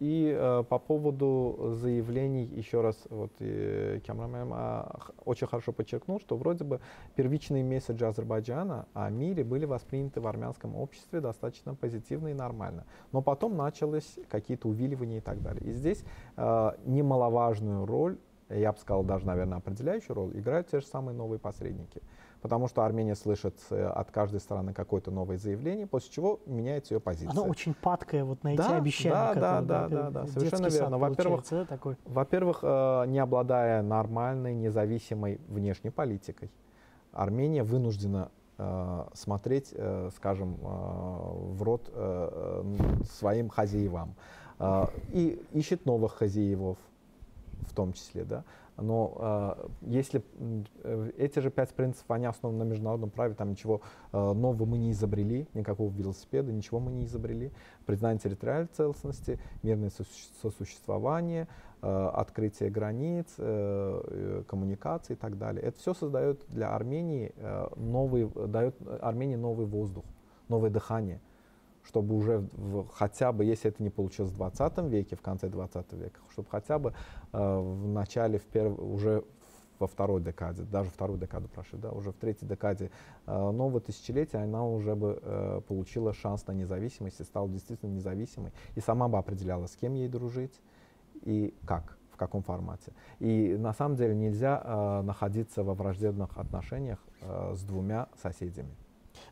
[0.00, 4.84] и э, по поводу заявлений, еще раз, вот Кямрамем э,
[5.24, 6.80] очень хорошо подчеркнул, что вроде бы
[7.16, 12.84] первичные месседжи Азербайджана о мире были восприняты в армянском обществе достаточно позитивно и нормально.
[13.12, 15.68] Но потом началось какие-то увиливания и так далее.
[15.68, 16.04] И здесь
[16.36, 21.38] э, немаловажную роль, я бы сказал даже, наверное, определяющую роль, играют те же самые новые
[21.38, 22.02] посредники
[22.40, 27.00] потому что Армения слышит э, от каждой стороны какое-то новое заявление, после чего меняется ее
[27.00, 27.30] позиция.
[27.30, 29.14] Оно очень падкое вот на эти да, обещания.
[29.14, 30.98] Да, которые, да, да, да, да, совершенно верно.
[30.98, 31.96] Во-первых, да, такой?
[32.04, 36.50] во-первых, э, не обладая нормальной, независимой внешней политикой,
[37.12, 39.74] Армения вынуждена э, смотреть,
[40.14, 41.90] скажем, в рот
[43.10, 44.14] своим хозяевам
[45.12, 46.76] и ищет новых хозяевов
[47.68, 48.44] в том числе, да.
[48.76, 50.22] Но э, если
[50.84, 53.80] э, эти же пять принципов, они основаны на международном праве, там ничего
[54.12, 57.50] э, нового мы не изобрели, никакого велосипеда, ничего мы не изобрели.
[57.86, 59.90] Признание территориальной целостности, мирное
[60.42, 61.48] сосуществование,
[61.82, 65.62] э, открытие границ, э, э, коммуникации и так далее.
[65.62, 70.04] Это все создает для Армении э, новый, дает Армении новый воздух,
[70.48, 71.20] новое дыхание
[71.88, 75.92] чтобы уже в, хотя бы, если это не получилось в 20 веке, в конце 20
[75.94, 76.92] века, чтобы хотя бы
[77.32, 79.24] э, в начале, в перв, уже
[79.78, 82.90] во второй декаде, даже вторую декаду прошли, да, уже в третьей декаде
[83.26, 88.52] э, нового тысячелетия она уже бы э, получила шанс на независимость и стала действительно независимой,
[88.74, 90.60] и сама бы определяла, с кем ей дружить
[91.22, 92.92] и как в каком формате.
[93.20, 98.76] И на самом деле нельзя э, находиться во враждебных отношениях э, с двумя соседями.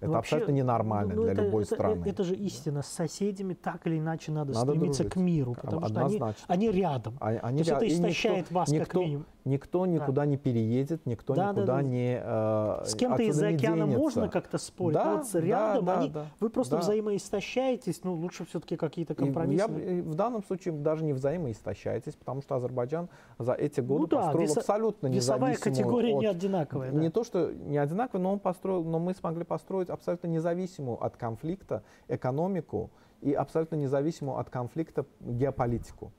[0.00, 2.00] Это Вообще, абсолютно ненормально ну, для это, любой это, страны.
[2.00, 2.82] Это, это же истина.
[2.82, 5.12] С соседями так или иначе надо, надо стремиться дружить.
[5.14, 7.16] к миру, потому что они, они рядом.
[7.20, 9.26] Они, они То есть это истощает никто, вас никто, как минимум.
[9.46, 10.26] Никто никуда да.
[10.26, 11.82] не переедет, никто да, никуда да, да.
[11.82, 13.98] не э, С кем-то из-за океана денется.
[13.98, 16.82] можно как-то спорить, да, вот рядом да, они, да, вы просто да.
[16.82, 19.64] взаимоистощаетесь, ну лучше все-таки какие-то компромиссы.
[19.70, 24.16] Я, в данном случае даже не взаимоистощаетесь, потому что Азербайджан за эти годы ну, да,
[24.16, 25.52] построил веса, абсолютно независимую...
[25.52, 26.90] Весовая категория от, не одинаковая.
[26.90, 27.00] Да.
[27.00, 31.16] Не то, что не одинаковая, но он построил, но мы смогли построить абсолютно независимую от
[31.16, 36.12] конфликта экономику и абсолютно независимую от конфликта геополитику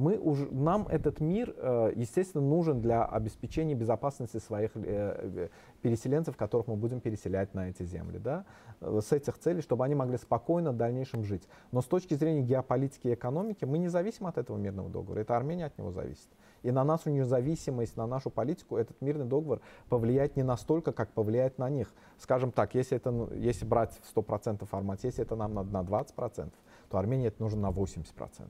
[0.00, 5.48] мы уже, нам этот мир, э, естественно, нужен для обеспечения безопасности своих э, э,
[5.82, 8.44] переселенцев, которых мы будем переселять на эти земли, да,
[8.80, 11.46] с этих целей, чтобы они могли спокойно в дальнейшем жить.
[11.70, 15.36] Но с точки зрения геополитики и экономики мы не зависим от этого мирного договора, это
[15.36, 16.28] Армения от него зависит.
[16.62, 21.58] И на нашу независимость, на нашу политику этот мирный договор повлияет не настолько, как повлияет
[21.58, 21.92] на них.
[22.18, 25.82] Скажем так, если, это, ну, если брать в 100% формат, если это нам надо на
[25.82, 26.52] 20%,
[26.90, 28.48] то Армении это нужно на 80%.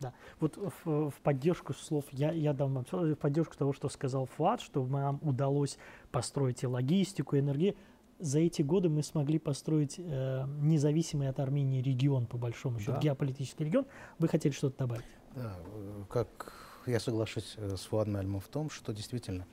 [0.00, 0.12] Да.
[0.40, 4.60] Вот в, в поддержку слов, я, я дам вам в поддержку того, что сказал Флад,
[4.60, 5.78] что нам удалось
[6.10, 7.76] построить и логистику, и энергию.
[8.18, 13.00] За эти годы мы смогли построить э, независимый от Армении регион, по большому счету, да.
[13.00, 13.86] геополитический регион.
[14.18, 15.04] Вы хотели что-то добавить?
[15.34, 15.56] Да,
[16.08, 19.46] как я соглашусь э, с Фуадом Альмом в том, что действительно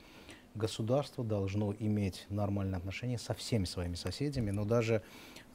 [0.54, 5.02] государство должно иметь нормальные отношения со всеми своими соседями, но даже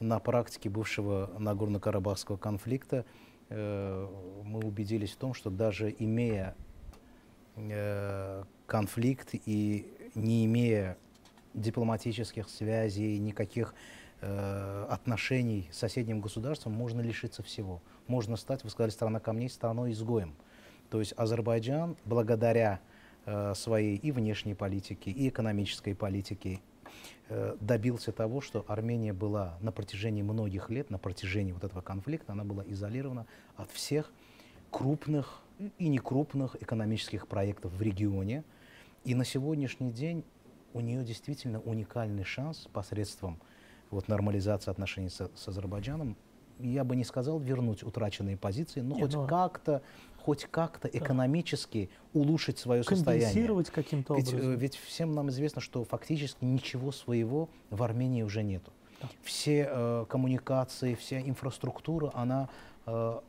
[0.00, 3.04] на практике бывшего Нагорно-Карабахского конфликта
[3.48, 4.08] Э,
[4.44, 6.56] мы убедились в том, что даже имея
[7.56, 10.96] э, конфликт и не имея
[11.54, 13.74] дипломатических связей, никаких
[14.20, 17.82] э, отношений с соседним государством, можно лишиться всего.
[18.08, 20.34] Можно стать, вы сказали, страна камней, страной изгоем.
[20.96, 22.80] То есть Азербайджан, благодаря
[23.54, 26.60] своей и внешней политике, и экономической политике,
[27.28, 32.32] Э, добился того, что Армения была на протяжении многих лет, на протяжении вот этого конфликта,
[32.32, 34.12] она была изолирована от всех
[34.70, 35.42] крупных
[35.78, 38.44] и некрупных экономических проектов в регионе.
[39.04, 40.24] И на сегодняшний день
[40.72, 43.40] у нее действительно уникальный шанс посредством
[43.90, 46.16] вот, нормализации отношений с, с Азербайджаном
[46.58, 49.26] я бы не сказал вернуть утраченные позиции, но не, хоть но...
[49.26, 49.82] как-то
[50.26, 50.98] хоть как-то да.
[50.98, 53.26] экономически улучшить свое состояние.
[53.26, 54.50] Компенсировать каким-то образом.
[54.50, 58.72] Ведь, ведь всем нам известно, что фактически ничего своего в Армении уже нету.
[59.00, 59.08] Да.
[59.22, 62.48] Все э, коммуникации, вся инфраструктура, она
[62.86, 63.20] э,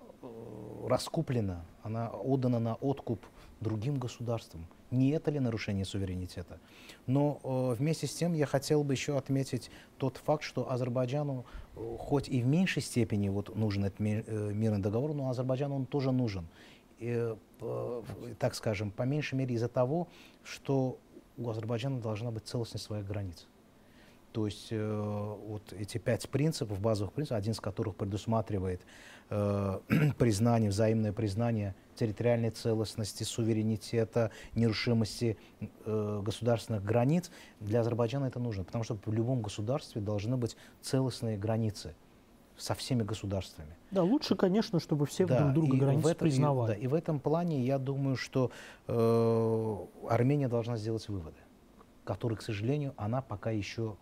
[0.87, 3.23] раскуплена, она отдана на откуп
[3.59, 4.65] другим государствам.
[4.89, 6.59] Не это ли нарушение суверенитета?
[7.07, 11.97] Но э, вместе с тем я хотел бы еще отметить тот факт, что Азербайджану, э,
[11.99, 15.85] хоть и в меньшей степени вот, нужен этот ми, э, мирный договор, но Азербайджану он
[15.85, 16.47] тоже нужен.
[16.99, 17.35] Э,
[18.39, 20.07] так скажем, по меньшей мере из-за того,
[20.43, 20.97] что
[21.37, 23.47] у Азербайджана должна быть целостность своих границ.
[24.31, 28.81] То есть э, вот эти пять принципов, базовых принципов, один из которых предусматривает
[29.29, 29.79] э,
[30.17, 35.37] признание, взаимное признание территориальной целостности, суверенитета, нерушимости
[35.85, 41.37] э, государственных границ, для Азербайджана это нужно, потому что в любом государстве должны быть целостные
[41.37, 41.95] границы
[42.57, 43.75] со всеми государствами.
[43.91, 46.73] Да, лучше, конечно, чтобы все да, друг друга границы этом, признавали.
[46.73, 48.51] И, да, и в этом плане я думаю, что
[48.87, 49.77] э,
[50.09, 51.37] Армения должна сделать выводы,
[52.03, 53.95] которые, к сожалению, она пока еще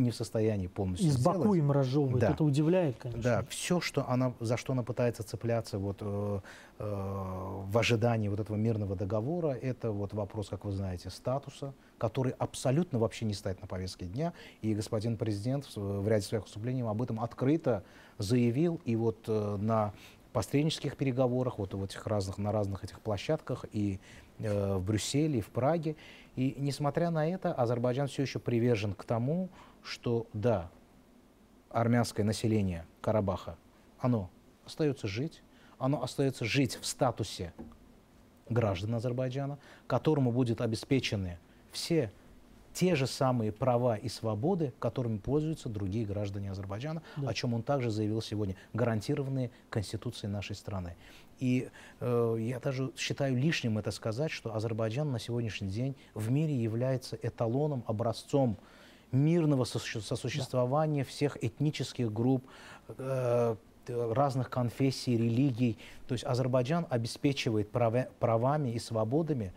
[0.00, 1.38] не в состоянии полностью Из сделать.
[1.38, 2.30] Баку им разжевывает, да.
[2.30, 3.22] это удивляет, конечно.
[3.22, 6.40] Да, все, что она, за что она пытается цепляться вот, э,
[6.78, 12.32] э, в ожидании вот этого мирного договора, это вот вопрос, как вы знаете, статуса, который
[12.32, 14.32] абсолютно вообще не стоит на повестке дня.
[14.62, 17.82] И господин президент в, в ряде своих выступлений об этом открыто
[18.18, 18.80] заявил.
[18.84, 19.92] И вот э, на
[20.32, 23.98] посреднических переговорах, вот в этих разных, на разных этих площадках и
[24.38, 25.96] э, в Брюсселе, и в Праге.
[26.36, 29.48] И несмотря на это, Азербайджан все еще привержен к тому,
[29.86, 30.70] что да,
[31.70, 33.56] армянское население Карабаха,
[33.98, 34.30] оно
[34.64, 35.42] остается жить,
[35.78, 37.52] оно остается жить в статусе
[38.48, 41.38] граждан Азербайджана, которому будут обеспечены
[41.70, 42.12] все
[42.72, 47.30] те же самые права и свободы, которыми пользуются другие граждане Азербайджана, да.
[47.30, 50.94] о чем он также заявил сегодня, гарантированные Конституцией нашей страны.
[51.38, 51.70] И
[52.00, 57.18] э, я даже считаю лишним это сказать, что Азербайджан на сегодняшний день в мире является
[57.22, 58.58] эталоном, образцом
[59.16, 61.08] мирного сосуществования да.
[61.08, 62.44] всех этнических групп,
[62.98, 63.56] э,
[63.88, 65.78] разных конфессий, религий.
[66.06, 69.52] То есть Азербайджан обеспечивает права, правами и свободами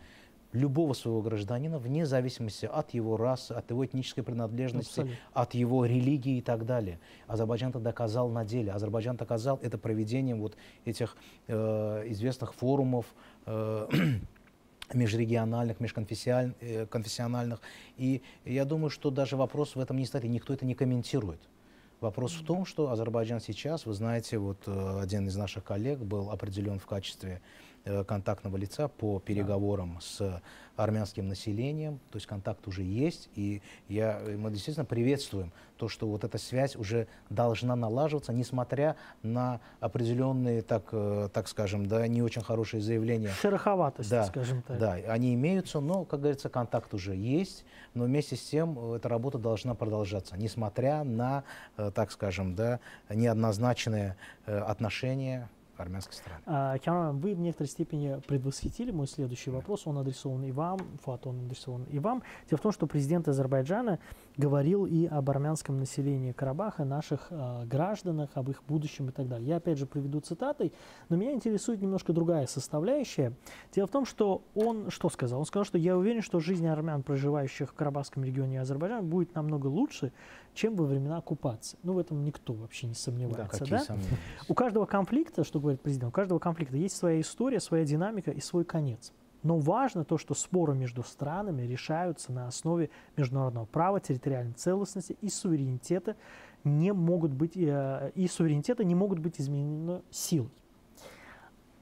[0.52, 5.18] любого своего гражданина вне зависимости от его расы, от его этнической принадлежности, Абсолютно.
[5.34, 7.00] от его религии и так далее.
[7.28, 8.72] Азербайджан это доказал на деле.
[8.72, 11.16] Азербайджан доказал это проведением вот этих
[11.48, 13.06] э, известных форумов,
[13.46, 13.88] э,
[14.94, 17.60] межрегиональных, межконфессиональных.
[17.60, 17.62] Э,
[17.98, 21.40] и я думаю, что даже вопрос в этом не стоит, и никто это не комментирует.
[22.02, 26.32] Вопрос в том, что Азербайджан сейчас, вы знаете, вот э, один из наших коллег был
[26.32, 27.42] определен в качестве
[28.08, 30.02] контактного лица по переговорам да.
[30.02, 30.42] с
[30.84, 36.24] армянским населением, то есть контакт уже есть, и я, мы действительно приветствуем то, что вот
[36.24, 42.42] эта связь уже должна налаживаться, несмотря на определенные, так, э, так скажем, да, не очень
[42.42, 43.30] хорошие заявления.
[43.30, 44.80] Шероховатость, да, скажем так.
[44.80, 49.10] Да, они имеются, но, как говорится, контакт уже есть, но вместе с тем э, эта
[49.10, 51.44] работа должна продолжаться, несмотря на,
[51.76, 55.50] так скажем, да, неоднозначные отношения
[55.82, 56.42] армянской стороны.
[56.46, 59.88] А, Камран, вы в некоторой степени предвосхитили мой следующий вопрос.
[59.88, 62.24] Он адресован и вам, Фат, он адресован и вам.
[62.50, 64.00] Дело в том, что президент Азербайджана
[64.38, 69.48] говорил и об армянском населении Карабаха, наших э, гражданах, об их будущем и так далее.
[69.48, 70.74] Я опять же приведу цитатой,
[71.10, 73.34] но меня интересует немножко другая составляющая.
[73.74, 75.40] Дело в том, что он что сказал?
[75.40, 79.68] Он сказал, что я уверен, что жизнь армян, проживающих в Карабахском регионе Азербайджана, будет намного
[79.68, 80.12] лучше,
[80.60, 81.80] чем во времена оккупации.
[81.84, 83.66] Ну, в этом никто вообще не сомневается.
[83.66, 83.96] Да, да?
[84.50, 88.42] У каждого конфликта, что говорит президент, у каждого конфликта есть своя история, своя динамика и
[88.42, 89.14] свой конец.
[89.42, 95.30] Но важно то, что споры между странами решаются на основе международного права, территориальной целостности и
[95.30, 96.18] суверенитета
[96.66, 100.52] не могут быть, э, и суверенитета не могут быть изменены силой.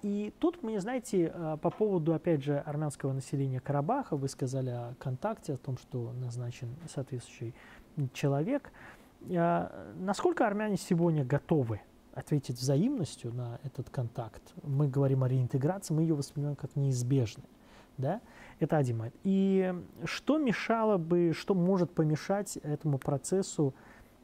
[0.03, 4.93] И тут мне, знаете, э, по поводу, опять же, армянского населения Карабаха, вы сказали о
[4.99, 7.55] контакте, о том, что назначен соответствующий
[8.13, 8.71] человек.
[9.29, 11.81] Э, насколько армяне сегодня готовы
[12.13, 14.41] ответить взаимностью на этот контакт?
[14.63, 17.47] Мы говорим о реинтеграции, мы ее воспринимаем как неизбежную.
[17.97, 18.21] Да?
[18.59, 19.15] Это один момент.
[19.23, 19.73] И
[20.05, 23.73] что мешало бы, что может помешать этому процессу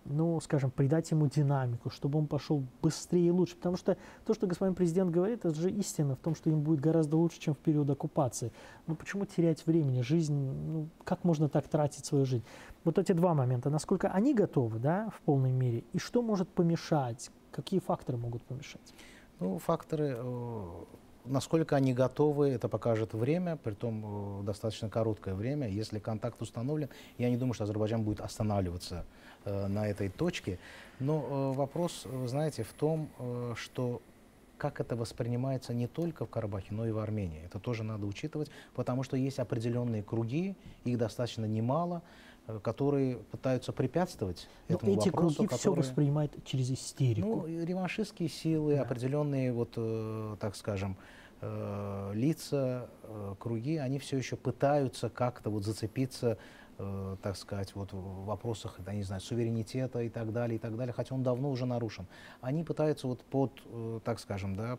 [0.05, 3.55] ну, скажем, придать ему динамику, чтобы он пошел быстрее и лучше.
[3.55, 6.79] Потому что то, что господин президент говорит, это же истина в том, что им будет
[6.79, 8.51] гораздо лучше, чем в период оккупации.
[8.87, 10.01] Ну, почему терять времени?
[10.01, 12.43] Жизнь, ну, как можно так тратить свою жизнь?
[12.83, 13.69] Вот эти два момента.
[13.69, 17.29] Насколько они готовы, да, в полной мере, и что может помешать?
[17.51, 18.93] Какие факторы могут помешать?
[19.39, 20.83] Ну, факторы э,
[21.25, 25.69] Насколько они готовы, это покажет время, при том э, достаточно короткое время.
[25.69, 29.05] Если контакт установлен, я не думаю, что Азербайджан будет останавливаться
[29.45, 30.59] на этой точке.
[30.99, 34.01] Но э, вопрос, вы знаете, в том, э, что
[34.57, 37.41] как это воспринимается не только в Карабахе, но и в Армении.
[37.43, 42.01] Это тоже надо учитывать, потому что есть определенные круги, их достаточно немало,
[42.47, 45.35] э, которые пытаются препятствовать Но этому эти вопросу.
[45.35, 45.59] круги которые...
[45.59, 47.45] все воспринимают через истерику.
[47.47, 48.83] Ну, реваншистские силы, да.
[48.83, 50.95] определенные, вот, э, так скажем,
[51.41, 56.37] э, лица, э, круги, они все еще пытаются как-то вот зацепиться,
[56.77, 60.75] э, так сказать, вот в вопросах, я не знаю, суверенитета и так далее, и так
[60.75, 62.05] далее, хотя он давно уже нарушен.
[62.41, 64.77] Они пытаются вот под, э, так скажем, да,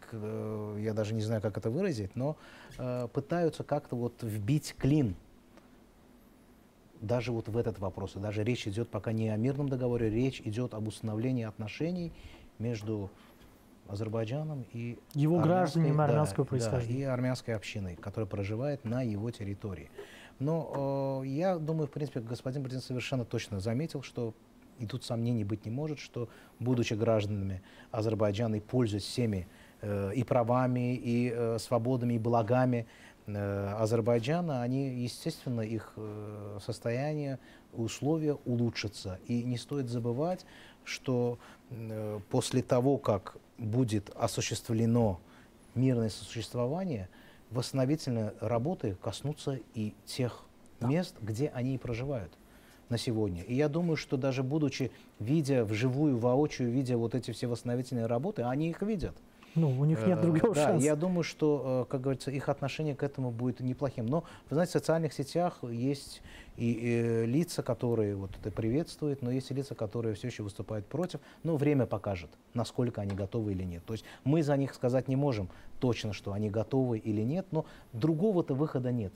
[0.00, 2.36] к, э, я даже не знаю, как это выразить, но
[2.78, 5.16] э, пытаются как-то вот вбить клин
[7.00, 10.40] даже вот в этот вопрос, и даже речь идет пока не о мирном договоре, речь
[10.44, 12.12] идет об установлении отношений
[12.58, 13.10] между
[13.88, 17.06] Азербайджаном и его гражданами армянского да, происхождения.
[17.06, 19.90] Да, и армянской общиной, которая проживает на его территории.
[20.38, 24.34] Но э, я думаю, в принципе, господин президент совершенно точно заметил, что
[24.78, 26.28] и тут сомнений быть не может, что,
[26.60, 29.48] будучи гражданами Азербайджана и пользуясь всеми
[29.80, 32.86] э, и правами, и э, свободами, и благами
[33.26, 37.38] э, Азербайджана, они, естественно, их э, состояние,
[37.72, 39.18] условия улучшатся.
[39.26, 40.46] И не стоит забывать,
[40.84, 41.38] что
[41.70, 45.20] э, после того, как будет осуществлено
[45.74, 47.08] мирное сосуществование,
[47.50, 50.44] восстановительные работы коснутся и тех
[50.80, 50.88] да.
[50.88, 52.32] мест, где они и проживают
[52.88, 53.42] на сегодня.
[53.42, 58.42] И я думаю, что даже будучи, видя вживую, воочию, видя вот эти все восстановительные работы,
[58.42, 59.16] они их видят.
[59.58, 60.84] Ну, у них нет э, другого да, шанса.
[60.84, 64.06] Я думаю, что, э, как говорится, их отношение к этому будет неплохим.
[64.06, 66.22] Но, вы знаете, в социальных сетях есть
[66.56, 70.86] и, и лица, которые вот это приветствуют, но есть и лица, которые все еще выступают
[70.86, 71.20] против.
[71.42, 73.84] Но время покажет, насколько они готовы или нет.
[73.84, 75.48] То есть мы за них сказать не можем
[75.80, 79.12] точно, что они готовы или нет, но другого-то выхода нет.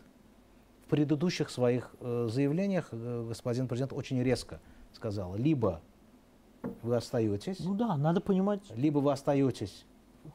[0.86, 4.60] В предыдущих своих э, заявлениях э, господин президент очень резко
[4.92, 5.80] сказал, либо
[6.82, 7.60] вы остаетесь.
[7.60, 8.60] Ну да, надо понимать.
[8.74, 9.86] Либо вы остаетесь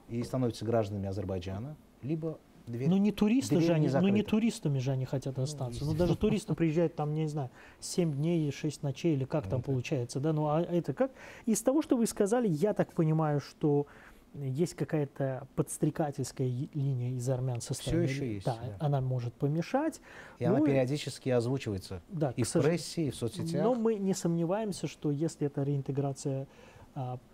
[0.10, 2.90] и становятся гражданами Азербайджана, либо дверь.
[2.90, 5.84] Ну не туристы же они, ну не туристами же они хотят ну, остаться.
[5.84, 9.48] Ну, ну даже туристы приезжают там, не знаю, 7 дней и 6 ночей или как
[9.48, 10.34] там получается, да?
[10.34, 11.12] Ну а это как?
[11.46, 13.88] Из того, что вы сказали, я так понимаю, что
[14.34, 18.06] есть какая-то подстрекательская линия из армян со стороны.
[18.06, 18.46] Все еще есть.
[18.46, 18.86] Да, да.
[18.86, 20.00] она может помешать.
[20.38, 23.64] И ну, она периодически озвучивается да, и в прессе, и в соцсетях.
[23.64, 26.48] Но мы не сомневаемся, что если эта реинтеграция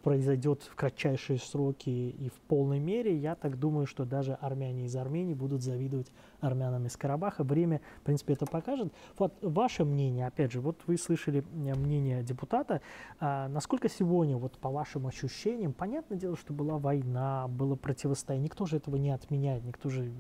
[0.02, 4.96] произойдет в кратчайшие сроки и в полной мере, я так думаю, что даже армяне из
[4.96, 6.12] Армении будут завидовать
[6.42, 7.44] армянам из Карабаха.
[7.44, 8.92] Время, в принципе, это покажет.
[9.18, 12.82] Вот ваше мнение, опять же, вот вы слышали мнение депутата,
[13.20, 18.66] а, насколько сегодня, вот по вашим ощущениям, понятное дело, что была война, было противостояние, никто
[18.66, 20.12] же этого не отменяет, никто же,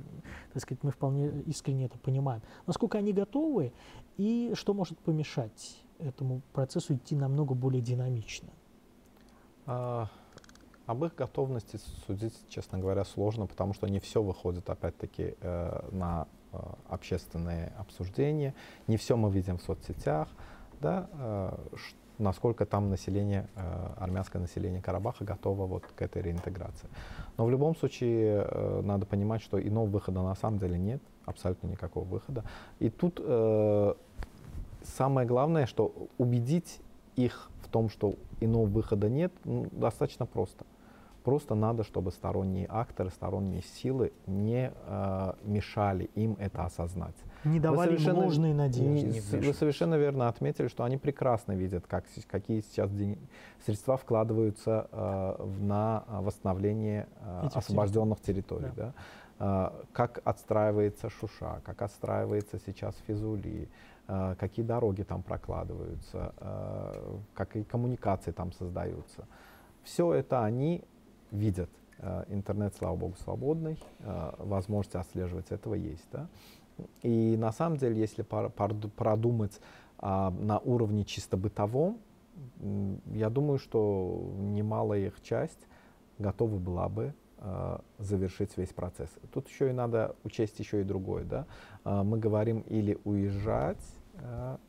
[0.54, 2.41] так сказать, мы вполне искренне это понимаем.
[2.66, 3.74] Насколько они готовы
[4.16, 8.50] и что может помешать этому процессу идти намного более динамично?
[9.66, 10.07] А,
[10.86, 16.28] об их готовности судить, честно говоря, сложно, потому что не все выходит, опять-таки, э, на
[16.51, 16.57] э,
[16.89, 18.53] общественные обсуждения,
[18.88, 20.28] не все мы видим в соцсетях,
[20.82, 21.57] да, э,
[22.18, 23.47] насколько там население,
[23.97, 26.88] армянское население Карабаха готово вот к этой реинтеграции.
[27.38, 28.47] Но в любом случае
[28.84, 32.43] надо понимать, что иного выхода на самом деле нет, абсолютно никакого выхода.
[32.78, 33.20] И тут
[34.84, 36.80] самое главное, что убедить
[37.16, 40.64] их том, что иного выхода нет, ну, достаточно просто.
[41.24, 47.16] Просто надо, чтобы сторонние акторы, сторонние силы не э, мешали им это осознать.
[47.45, 49.38] Не давали им ложные надежды.
[49.38, 53.18] Не, вы совершенно верно отметили, что они прекрасно видят, как, какие сейчас день,
[53.66, 58.72] средства вкладываются э, на восстановление э, освобожденных территорий.
[58.76, 58.93] Да.
[59.39, 59.72] Да?
[59.76, 63.70] Э, как отстраивается Шуша, как отстраивается сейчас Физули,
[64.39, 69.28] какие дороги там прокладываются, э, какие коммуникации там создаются.
[69.84, 70.84] Все это они
[71.32, 71.70] видят.
[71.99, 73.80] Э, интернет, слава богу, свободный,
[74.38, 76.07] возможность отслеживать этого есть.
[76.11, 76.28] Да?
[77.01, 79.59] И на самом деле, если продумать
[79.99, 81.99] а, на уровне чисто бытовом,
[83.05, 85.68] я думаю, что немалая их часть
[86.18, 87.14] готова была бы
[87.99, 89.09] завершить весь процесс.
[89.34, 91.26] Тут еще и надо учесть еще и другое.
[91.26, 91.45] Да?
[91.84, 94.03] Мы говорим или уезжать, Э,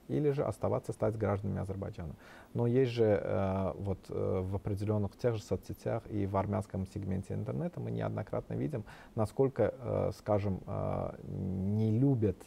[0.09, 2.15] или же оставаться, стать гражданами Азербайджана.
[2.55, 7.35] Но есть же э, вот э, в определенных тех же соцсетях и в армянском сегменте
[7.35, 8.85] интернета мы неоднократно видим,
[9.15, 10.61] насколько, скажем,
[11.25, 12.39] не любят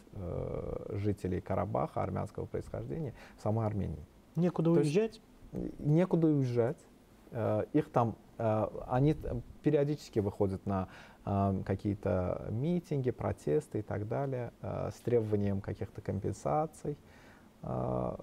[0.90, 4.06] жителей Карабаха армянского происхождения в самой Армении.
[4.36, 5.22] Некуда То уезжать?
[5.80, 6.78] Некуда уезжать.
[7.74, 9.16] Их там, они
[9.62, 10.88] периодически выходят на
[11.66, 16.98] какие-то митинги, протесты и так далее, э, с требованием каких-то компенсаций
[17.64, 18.16] э,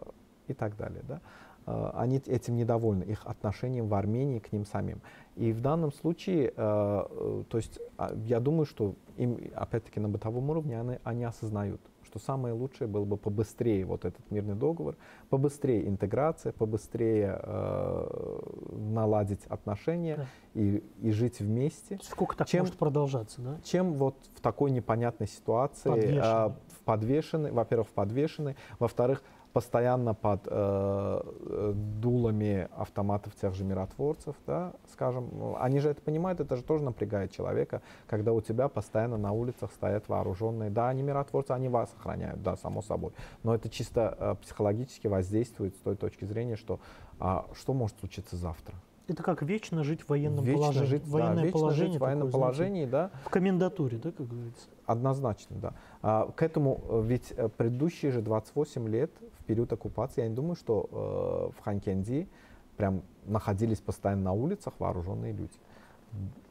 [0.49, 1.03] и так далее.
[1.07, 1.21] Да?
[1.67, 5.01] Э, они этим недовольны, их отношением в Армении к ним самим.
[5.37, 10.81] И в данном случае, то есть а, я думаю, что им, опять-таки, на бытовом уровне
[10.81, 11.81] они, они осознают,
[12.15, 14.97] что самое лучшее было бы побыстрее вот этот мирный договор,
[15.31, 18.39] побыстрее интеграция, побыстрее э,
[18.71, 20.27] наладить отношения да.
[20.55, 21.99] и, и жить вместе.
[22.03, 23.59] Сколько так чем, может продолжаться, да?
[23.65, 26.21] Чем вот в такой непонятной ситуации, подвешенной.
[26.23, 29.25] Э, в подвешенной, во-первых, в подвешенной, во-вторых,
[29.55, 36.41] постоянно под э, э, дулами автоматов тех же миротворцев, да, скажем, они же это понимают,
[36.41, 41.03] это же тоже напрягает человека, когда у тебя постоянно на улицах стоят вооруженные, да, они
[41.03, 43.13] миротворцы, они вас охраняют, да, само собой,
[43.45, 46.81] но это чисто э, психологически воздействует с той точки зрения, что
[47.21, 48.75] а, что может случиться завтра?
[49.07, 50.87] Это как вечно жить в военном вечно положении.
[50.87, 53.21] Жить, Военное да, вечно положение жить в военном такое, положении, знаете, да.
[53.25, 54.69] В комендатуре, да, как говорится.
[54.87, 55.75] Однозначно, да.
[56.01, 60.35] А, к этому э, ведь э, предыдущие же 28 лет в период оккупации, я не
[60.35, 62.29] думаю, что э, в Ханкенди
[62.77, 65.53] прям находились постоянно на улицах вооруженные люди.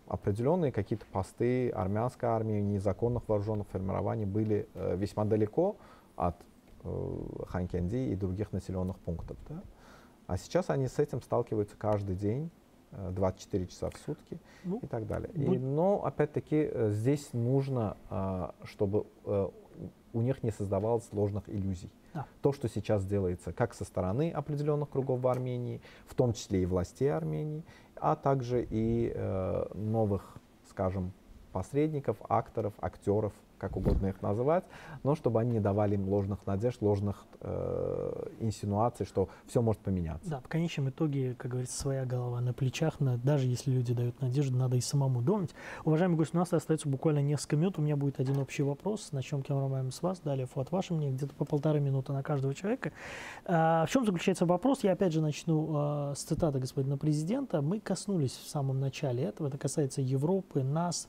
[0.08, 5.78] Определенные какие-то посты армянской армии, незаконных вооруженных формирований были э, весьма далеко
[6.16, 6.36] от
[6.84, 9.38] э, Ханкенди и других населенных пунктов.
[9.50, 9.64] Да?
[10.28, 12.50] А сейчас они с этим сталкиваются каждый день,
[13.12, 15.30] 24 э, часа в сутки ну, и так далее.
[15.34, 19.50] И, но опять-таки э, здесь нужно, а, чтобы э,
[20.14, 21.92] у них не создавалось ложных иллюзий.
[22.14, 22.28] Да.
[22.42, 26.66] То, что сейчас делается как со стороны определенных кругов в Армении, в том числе и
[26.66, 27.64] властей Армении,
[27.96, 29.16] а также и
[29.74, 30.36] новых,
[30.70, 31.12] скажем,
[31.52, 33.34] посредников, акторов, актеров,
[33.64, 34.66] как угодно их называть,
[35.04, 40.30] но чтобы они не давали им ложных надежд, ложных э, инсинуаций, что все может поменяться.
[40.30, 44.20] Да, в конечном итоге, как говорится, своя голова на плечах, на, даже если люди дают
[44.20, 45.52] надежду, надо и самому думать.
[45.86, 49.42] Уважаемый гость, у нас остается буквально несколько минут, у меня будет один общий вопрос, начнем
[49.42, 52.92] Кемрамаем с вас, далее Фуат ваше мнение, где-то по полторы минуты на каждого человека.
[53.46, 54.84] А, в чем заключается вопрос?
[54.84, 57.62] Я опять же начну а, с цитаты господина президента.
[57.62, 61.08] Мы коснулись в самом начале этого, это касается Европы, нас,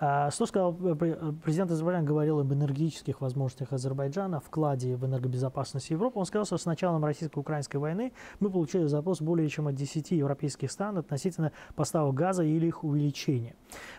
[0.00, 6.18] что сказал президент Азербайджана, говорил об энергетических возможностях Азербайджана, вкладе в энергобезопасность Европы.
[6.18, 10.72] Он сказал, что с началом российско-украинской войны мы получили запрос более чем от 10 европейских
[10.72, 13.56] стран относительно поставок газа или их увеличения.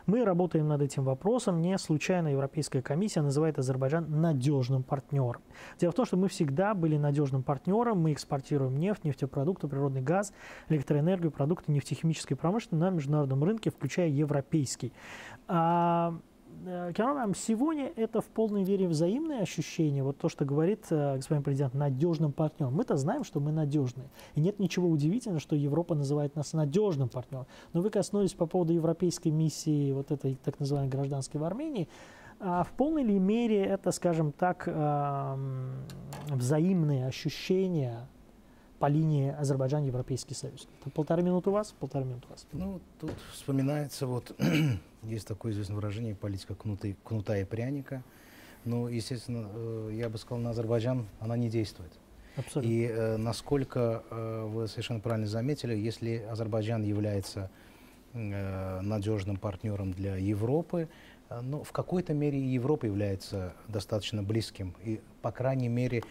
[0.08, 1.62] Мы работаем над этим вопросом.
[1.62, 5.44] Не случайно Европейская комиссия называет Азербайджан надежным партнером.
[5.80, 8.00] Дело в том, что мы всегда были надежным партнером.
[8.00, 10.34] Мы экспортируем нефть, нефтепродукты, природный газ,
[10.70, 14.94] электроэнергию, продукты нефтехимической промышленности на международном рынке, включая европейский.
[15.54, 16.14] А,
[16.66, 21.44] э, Керамам, сегодня это в полной вере взаимное ощущение, вот то, что говорит э, господин
[21.44, 22.74] президент, надежным партнером.
[22.74, 24.08] Мы-то знаем, что мы надежные.
[24.36, 27.48] И нет ничего удивительного, что Европа называет нас надежным партнером.
[27.74, 31.90] Но вы коснулись по поводу европейской миссии, вот этой так называемой гражданской в Армении.
[32.40, 35.38] А в полной ли мере это, скажем так, э,
[36.30, 38.08] взаимные ощущения
[38.82, 40.68] по линии Азербайджан-Европейский Союз.
[40.82, 42.48] Это полторы минуты у вас, полторы минуты у вас.
[42.52, 44.36] Ну, тут вспоминается вот,
[45.04, 48.02] есть такое известное выражение, политика кнута, кнута и пряника.
[48.66, 51.92] Но, естественно, э, я бы сказал, на Азербайджан она не действует.
[52.36, 52.68] Абсолютно.
[52.68, 57.52] И э, насколько э, вы совершенно правильно заметили, если Азербайджан является
[58.14, 60.90] э, надежным партнером для Европы,
[61.30, 64.74] э, ну, в какой-то мере Европа является достаточно близким.
[64.84, 66.02] И, по крайней мере,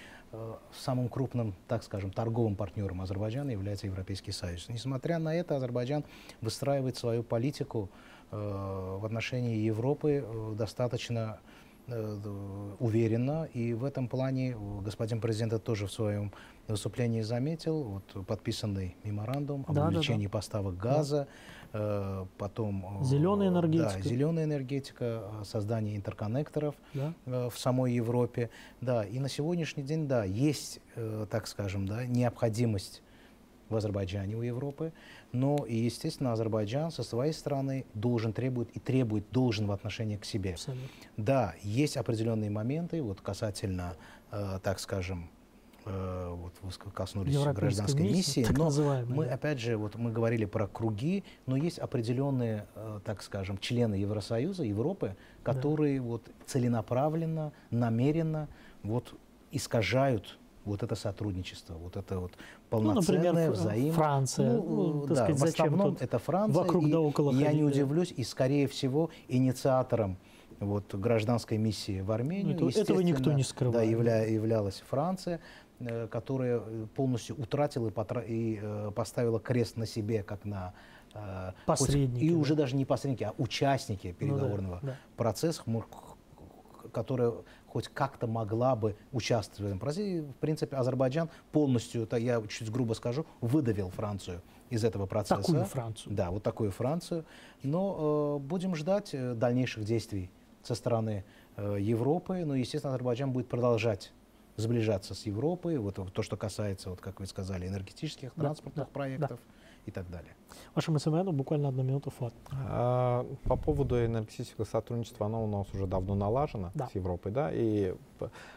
[0.72, 4.68] самым крупным, так скажем, торговым партнером Азербайджана является Европейский Союз.
[4.68, 6.04] Несмотря на это, Азербайджан
[6.40, 7.90] выстраивает свою политику
[8.30, 11.40] э, в отношении Европы э, достаточно
[12.78, 16.30] уверенно, и в этом плане господин президент тоже в своем
[16.68, 20.38] выступлении заметил, вот подписанный меморандум об да, увеличении да, да.
[20.38, 21.59] поставок газа, да Э,
[22.38, 23.00] потом...
[23.00, 24.02] Э, зеленая энергетика.
[24.02, 25.04] Да, зеленая энергетика,
[25.40, 27.14] э, создание интерконнекторов да?
[27.26, 28.50] в самой Европе.
[28.80, 30.80] Да, и на сегодняшний день, да, есть,
[31.30, 33.02] так скажем, да, необходимость
[33.68, 34.92] в Азербайджане у Европы,
[35.32, 40.24] но и, естественно, Азербайджан со своей стороны должен, требует и требует, должен в отношении к
[40.24, 40.54] себе.
[40.54, 40.88] Абсолютно.
[41.16, 43.94] Да, есть определенные моменты, вот касательно,
[44.32, 45.39] э, так скажем, Э,
[45.84, 51.24] вот вы коснулись гражданской миссии, миссии но мы опять же вот мы говорили про круги,
[51.46, 56.06] но есть определенные, э, так скажем, члены Евросоюза, Европы, которые да.
[56.06, 58.48] вот целенаправленно, намеренно
[58.82, 59.14] вот
[59.52, 62.32] искажают вот это сотрудничество, вот это вот
[62.68, 63.92] полноценное, ну, например, взаимное.
[63.92, 64.52] Франция.
[64.52, 66.62] Ну, ну, да, сказать, в основном это Франция.
[66.62, 70.18] Вокруг и да около Я не удивлюсь, и скорее всего инициатором
[70.60, 72.58] вот, гражданской миссии в Армению.
[72.60, 73.88] Ну, этого никто не скрывает.
[73.88, 75.40] Да, явля, являлась Франция.
[75.82, 77.88] Э, которая э, полностью утратила
[78.26, 80.74] и, э, поставила крест на себе, как на
[81.66, 82.22] посредники.
[82.22, 82.36] и да.
[82.36, 84.98] уже даже не посредники, а участники переговорного ну, да, да.
[85.16, 85.64] процесса,
[86.92, 87.32] которая
[87.66, 90.22] хоть как-то могла бы участвовать в этом процессе.
[90.22, 95.42] В принципе, Азербайджан полностью, это я чуть грубо скажу, выдавил Францию из этого процесса.
[95.42, 96.14] Такую Францию.
[96.14, 97.24] Да, вот такую Францию.
[97.62, 100.30] Но э, будем ждать дальнейших действий
[100.62, 101.24] со стороны
[101.56, 102.44] э, Европы.
[102.44, 104.12] Но, естественно, Азербайджан будет продолжать
[104.60, 109.40] сближаться с Европой, вот то, что касается, вот, как вы сказали, энергетических, транспортных да, проектов
[109.40, 109.54] да.
[109.86, 110.34] и так далее.
[110.74, 112.34] Вашему СМНу буквально одну минуту, Флат.
[112.68, 116.88] А, по поводу энергетического сотрудничества, оно у нас уже давно налажено да.
[116.88, 117.94] с Европой, да, и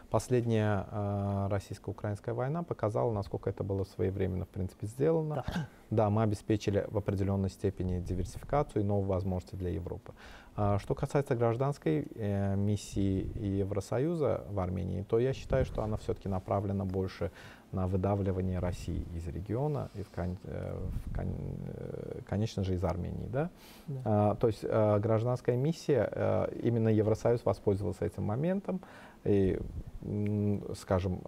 [0.10, 5.44] последняя э, российско-украинская война показала, насколько это было своевременно, в принципе, сделано.
[5.48, 5.68] Да.
[5.90, 10.14] да, мы обеспечили в определенной степени диверсификацию и новые возможности для Европы.
[10.56, 16.30] А, что касается гражданской э, миссии Евросоюза в Армении, то я считаю, что она все-таки
[16.30, 17.32] направлена больше
[17.72, 21.83] на выдавливание России из региона и, в, э, в, э,
[22.28, 23.28] конечно же, из Армении.
[23.28, 23.50] Да?
[23.88, 24.02] Да.
[24.06, 28.82] А, то есть а, гражданская миссия, а, именно Евросоюз воспользовался этим моментом
[29.24, 29.60] и,
[30.76, 31.22] скажем,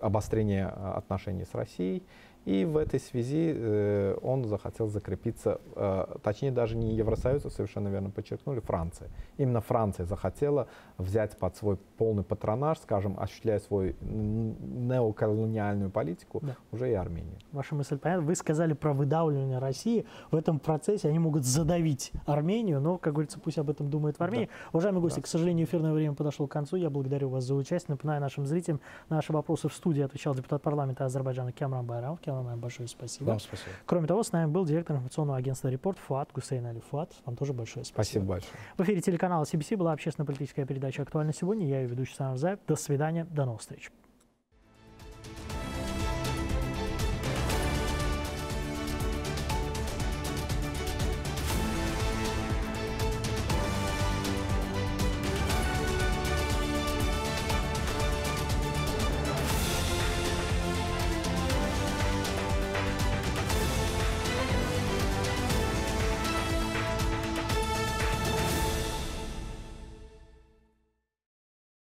[0.00, 2.02] обострение отношений с Россией
[2.46, 7.88] и в этой связи э, он захотел закрепиться, э, точнее даже не Евросоюз, а совершенно
[7.88, 9.10] верно подчеркнули, Франция.
[9.36, 10.66] Именно Франция захотела
[10.96, 16.56] взять под свой полный патронаж, скажем, осуществляя свою неоколониальную политику, да.
[16.72, 17.38] уже и Армению.
[17.52, 18.24] Ваша мысль понятна.
[18.24, 20.06] Вы сказали про выдавливание России.
[20.30, 24.22] В этом процессе они могут задавить Армению, но, как говорится, пусть об этом думают в
[24.22, 24.46] Армении.
[24.46, 24.52] Да.
[24.72, 25.22] Уважаемые гости, да.
[25.22, 26.76] к сожалению, эфирное время подошло к концу.
[26.76, 27.92] Я благодарю вас за участие.
[27.94, 28.80] Напоминаю нашим зрителям,
[29.10, 32.16] на наши вопросы в студии отвечал депутат парламента Азербайджана Кемран Байрам.
[32.32, 33.28] Вам большое спасибо.
[33.28, 33.70] Вам спасибо.
[33.86, 37.12] Кроме того, с нами был директор информационного агентства «Репорт» Фуат Гусейн Алифуат.
[37.24, 38.02] Вам тоже большое спасибо.
[38.04, 38.52] Спасибо большое.
[38.76, 41.66] В эфире телеканала CBC была общественно-политическая передача «Актуально сегодня».
[41.66, 42.58] Я ее ведущий Сан Заев.
[42.66, 43.90] До свидания, до новых встреч.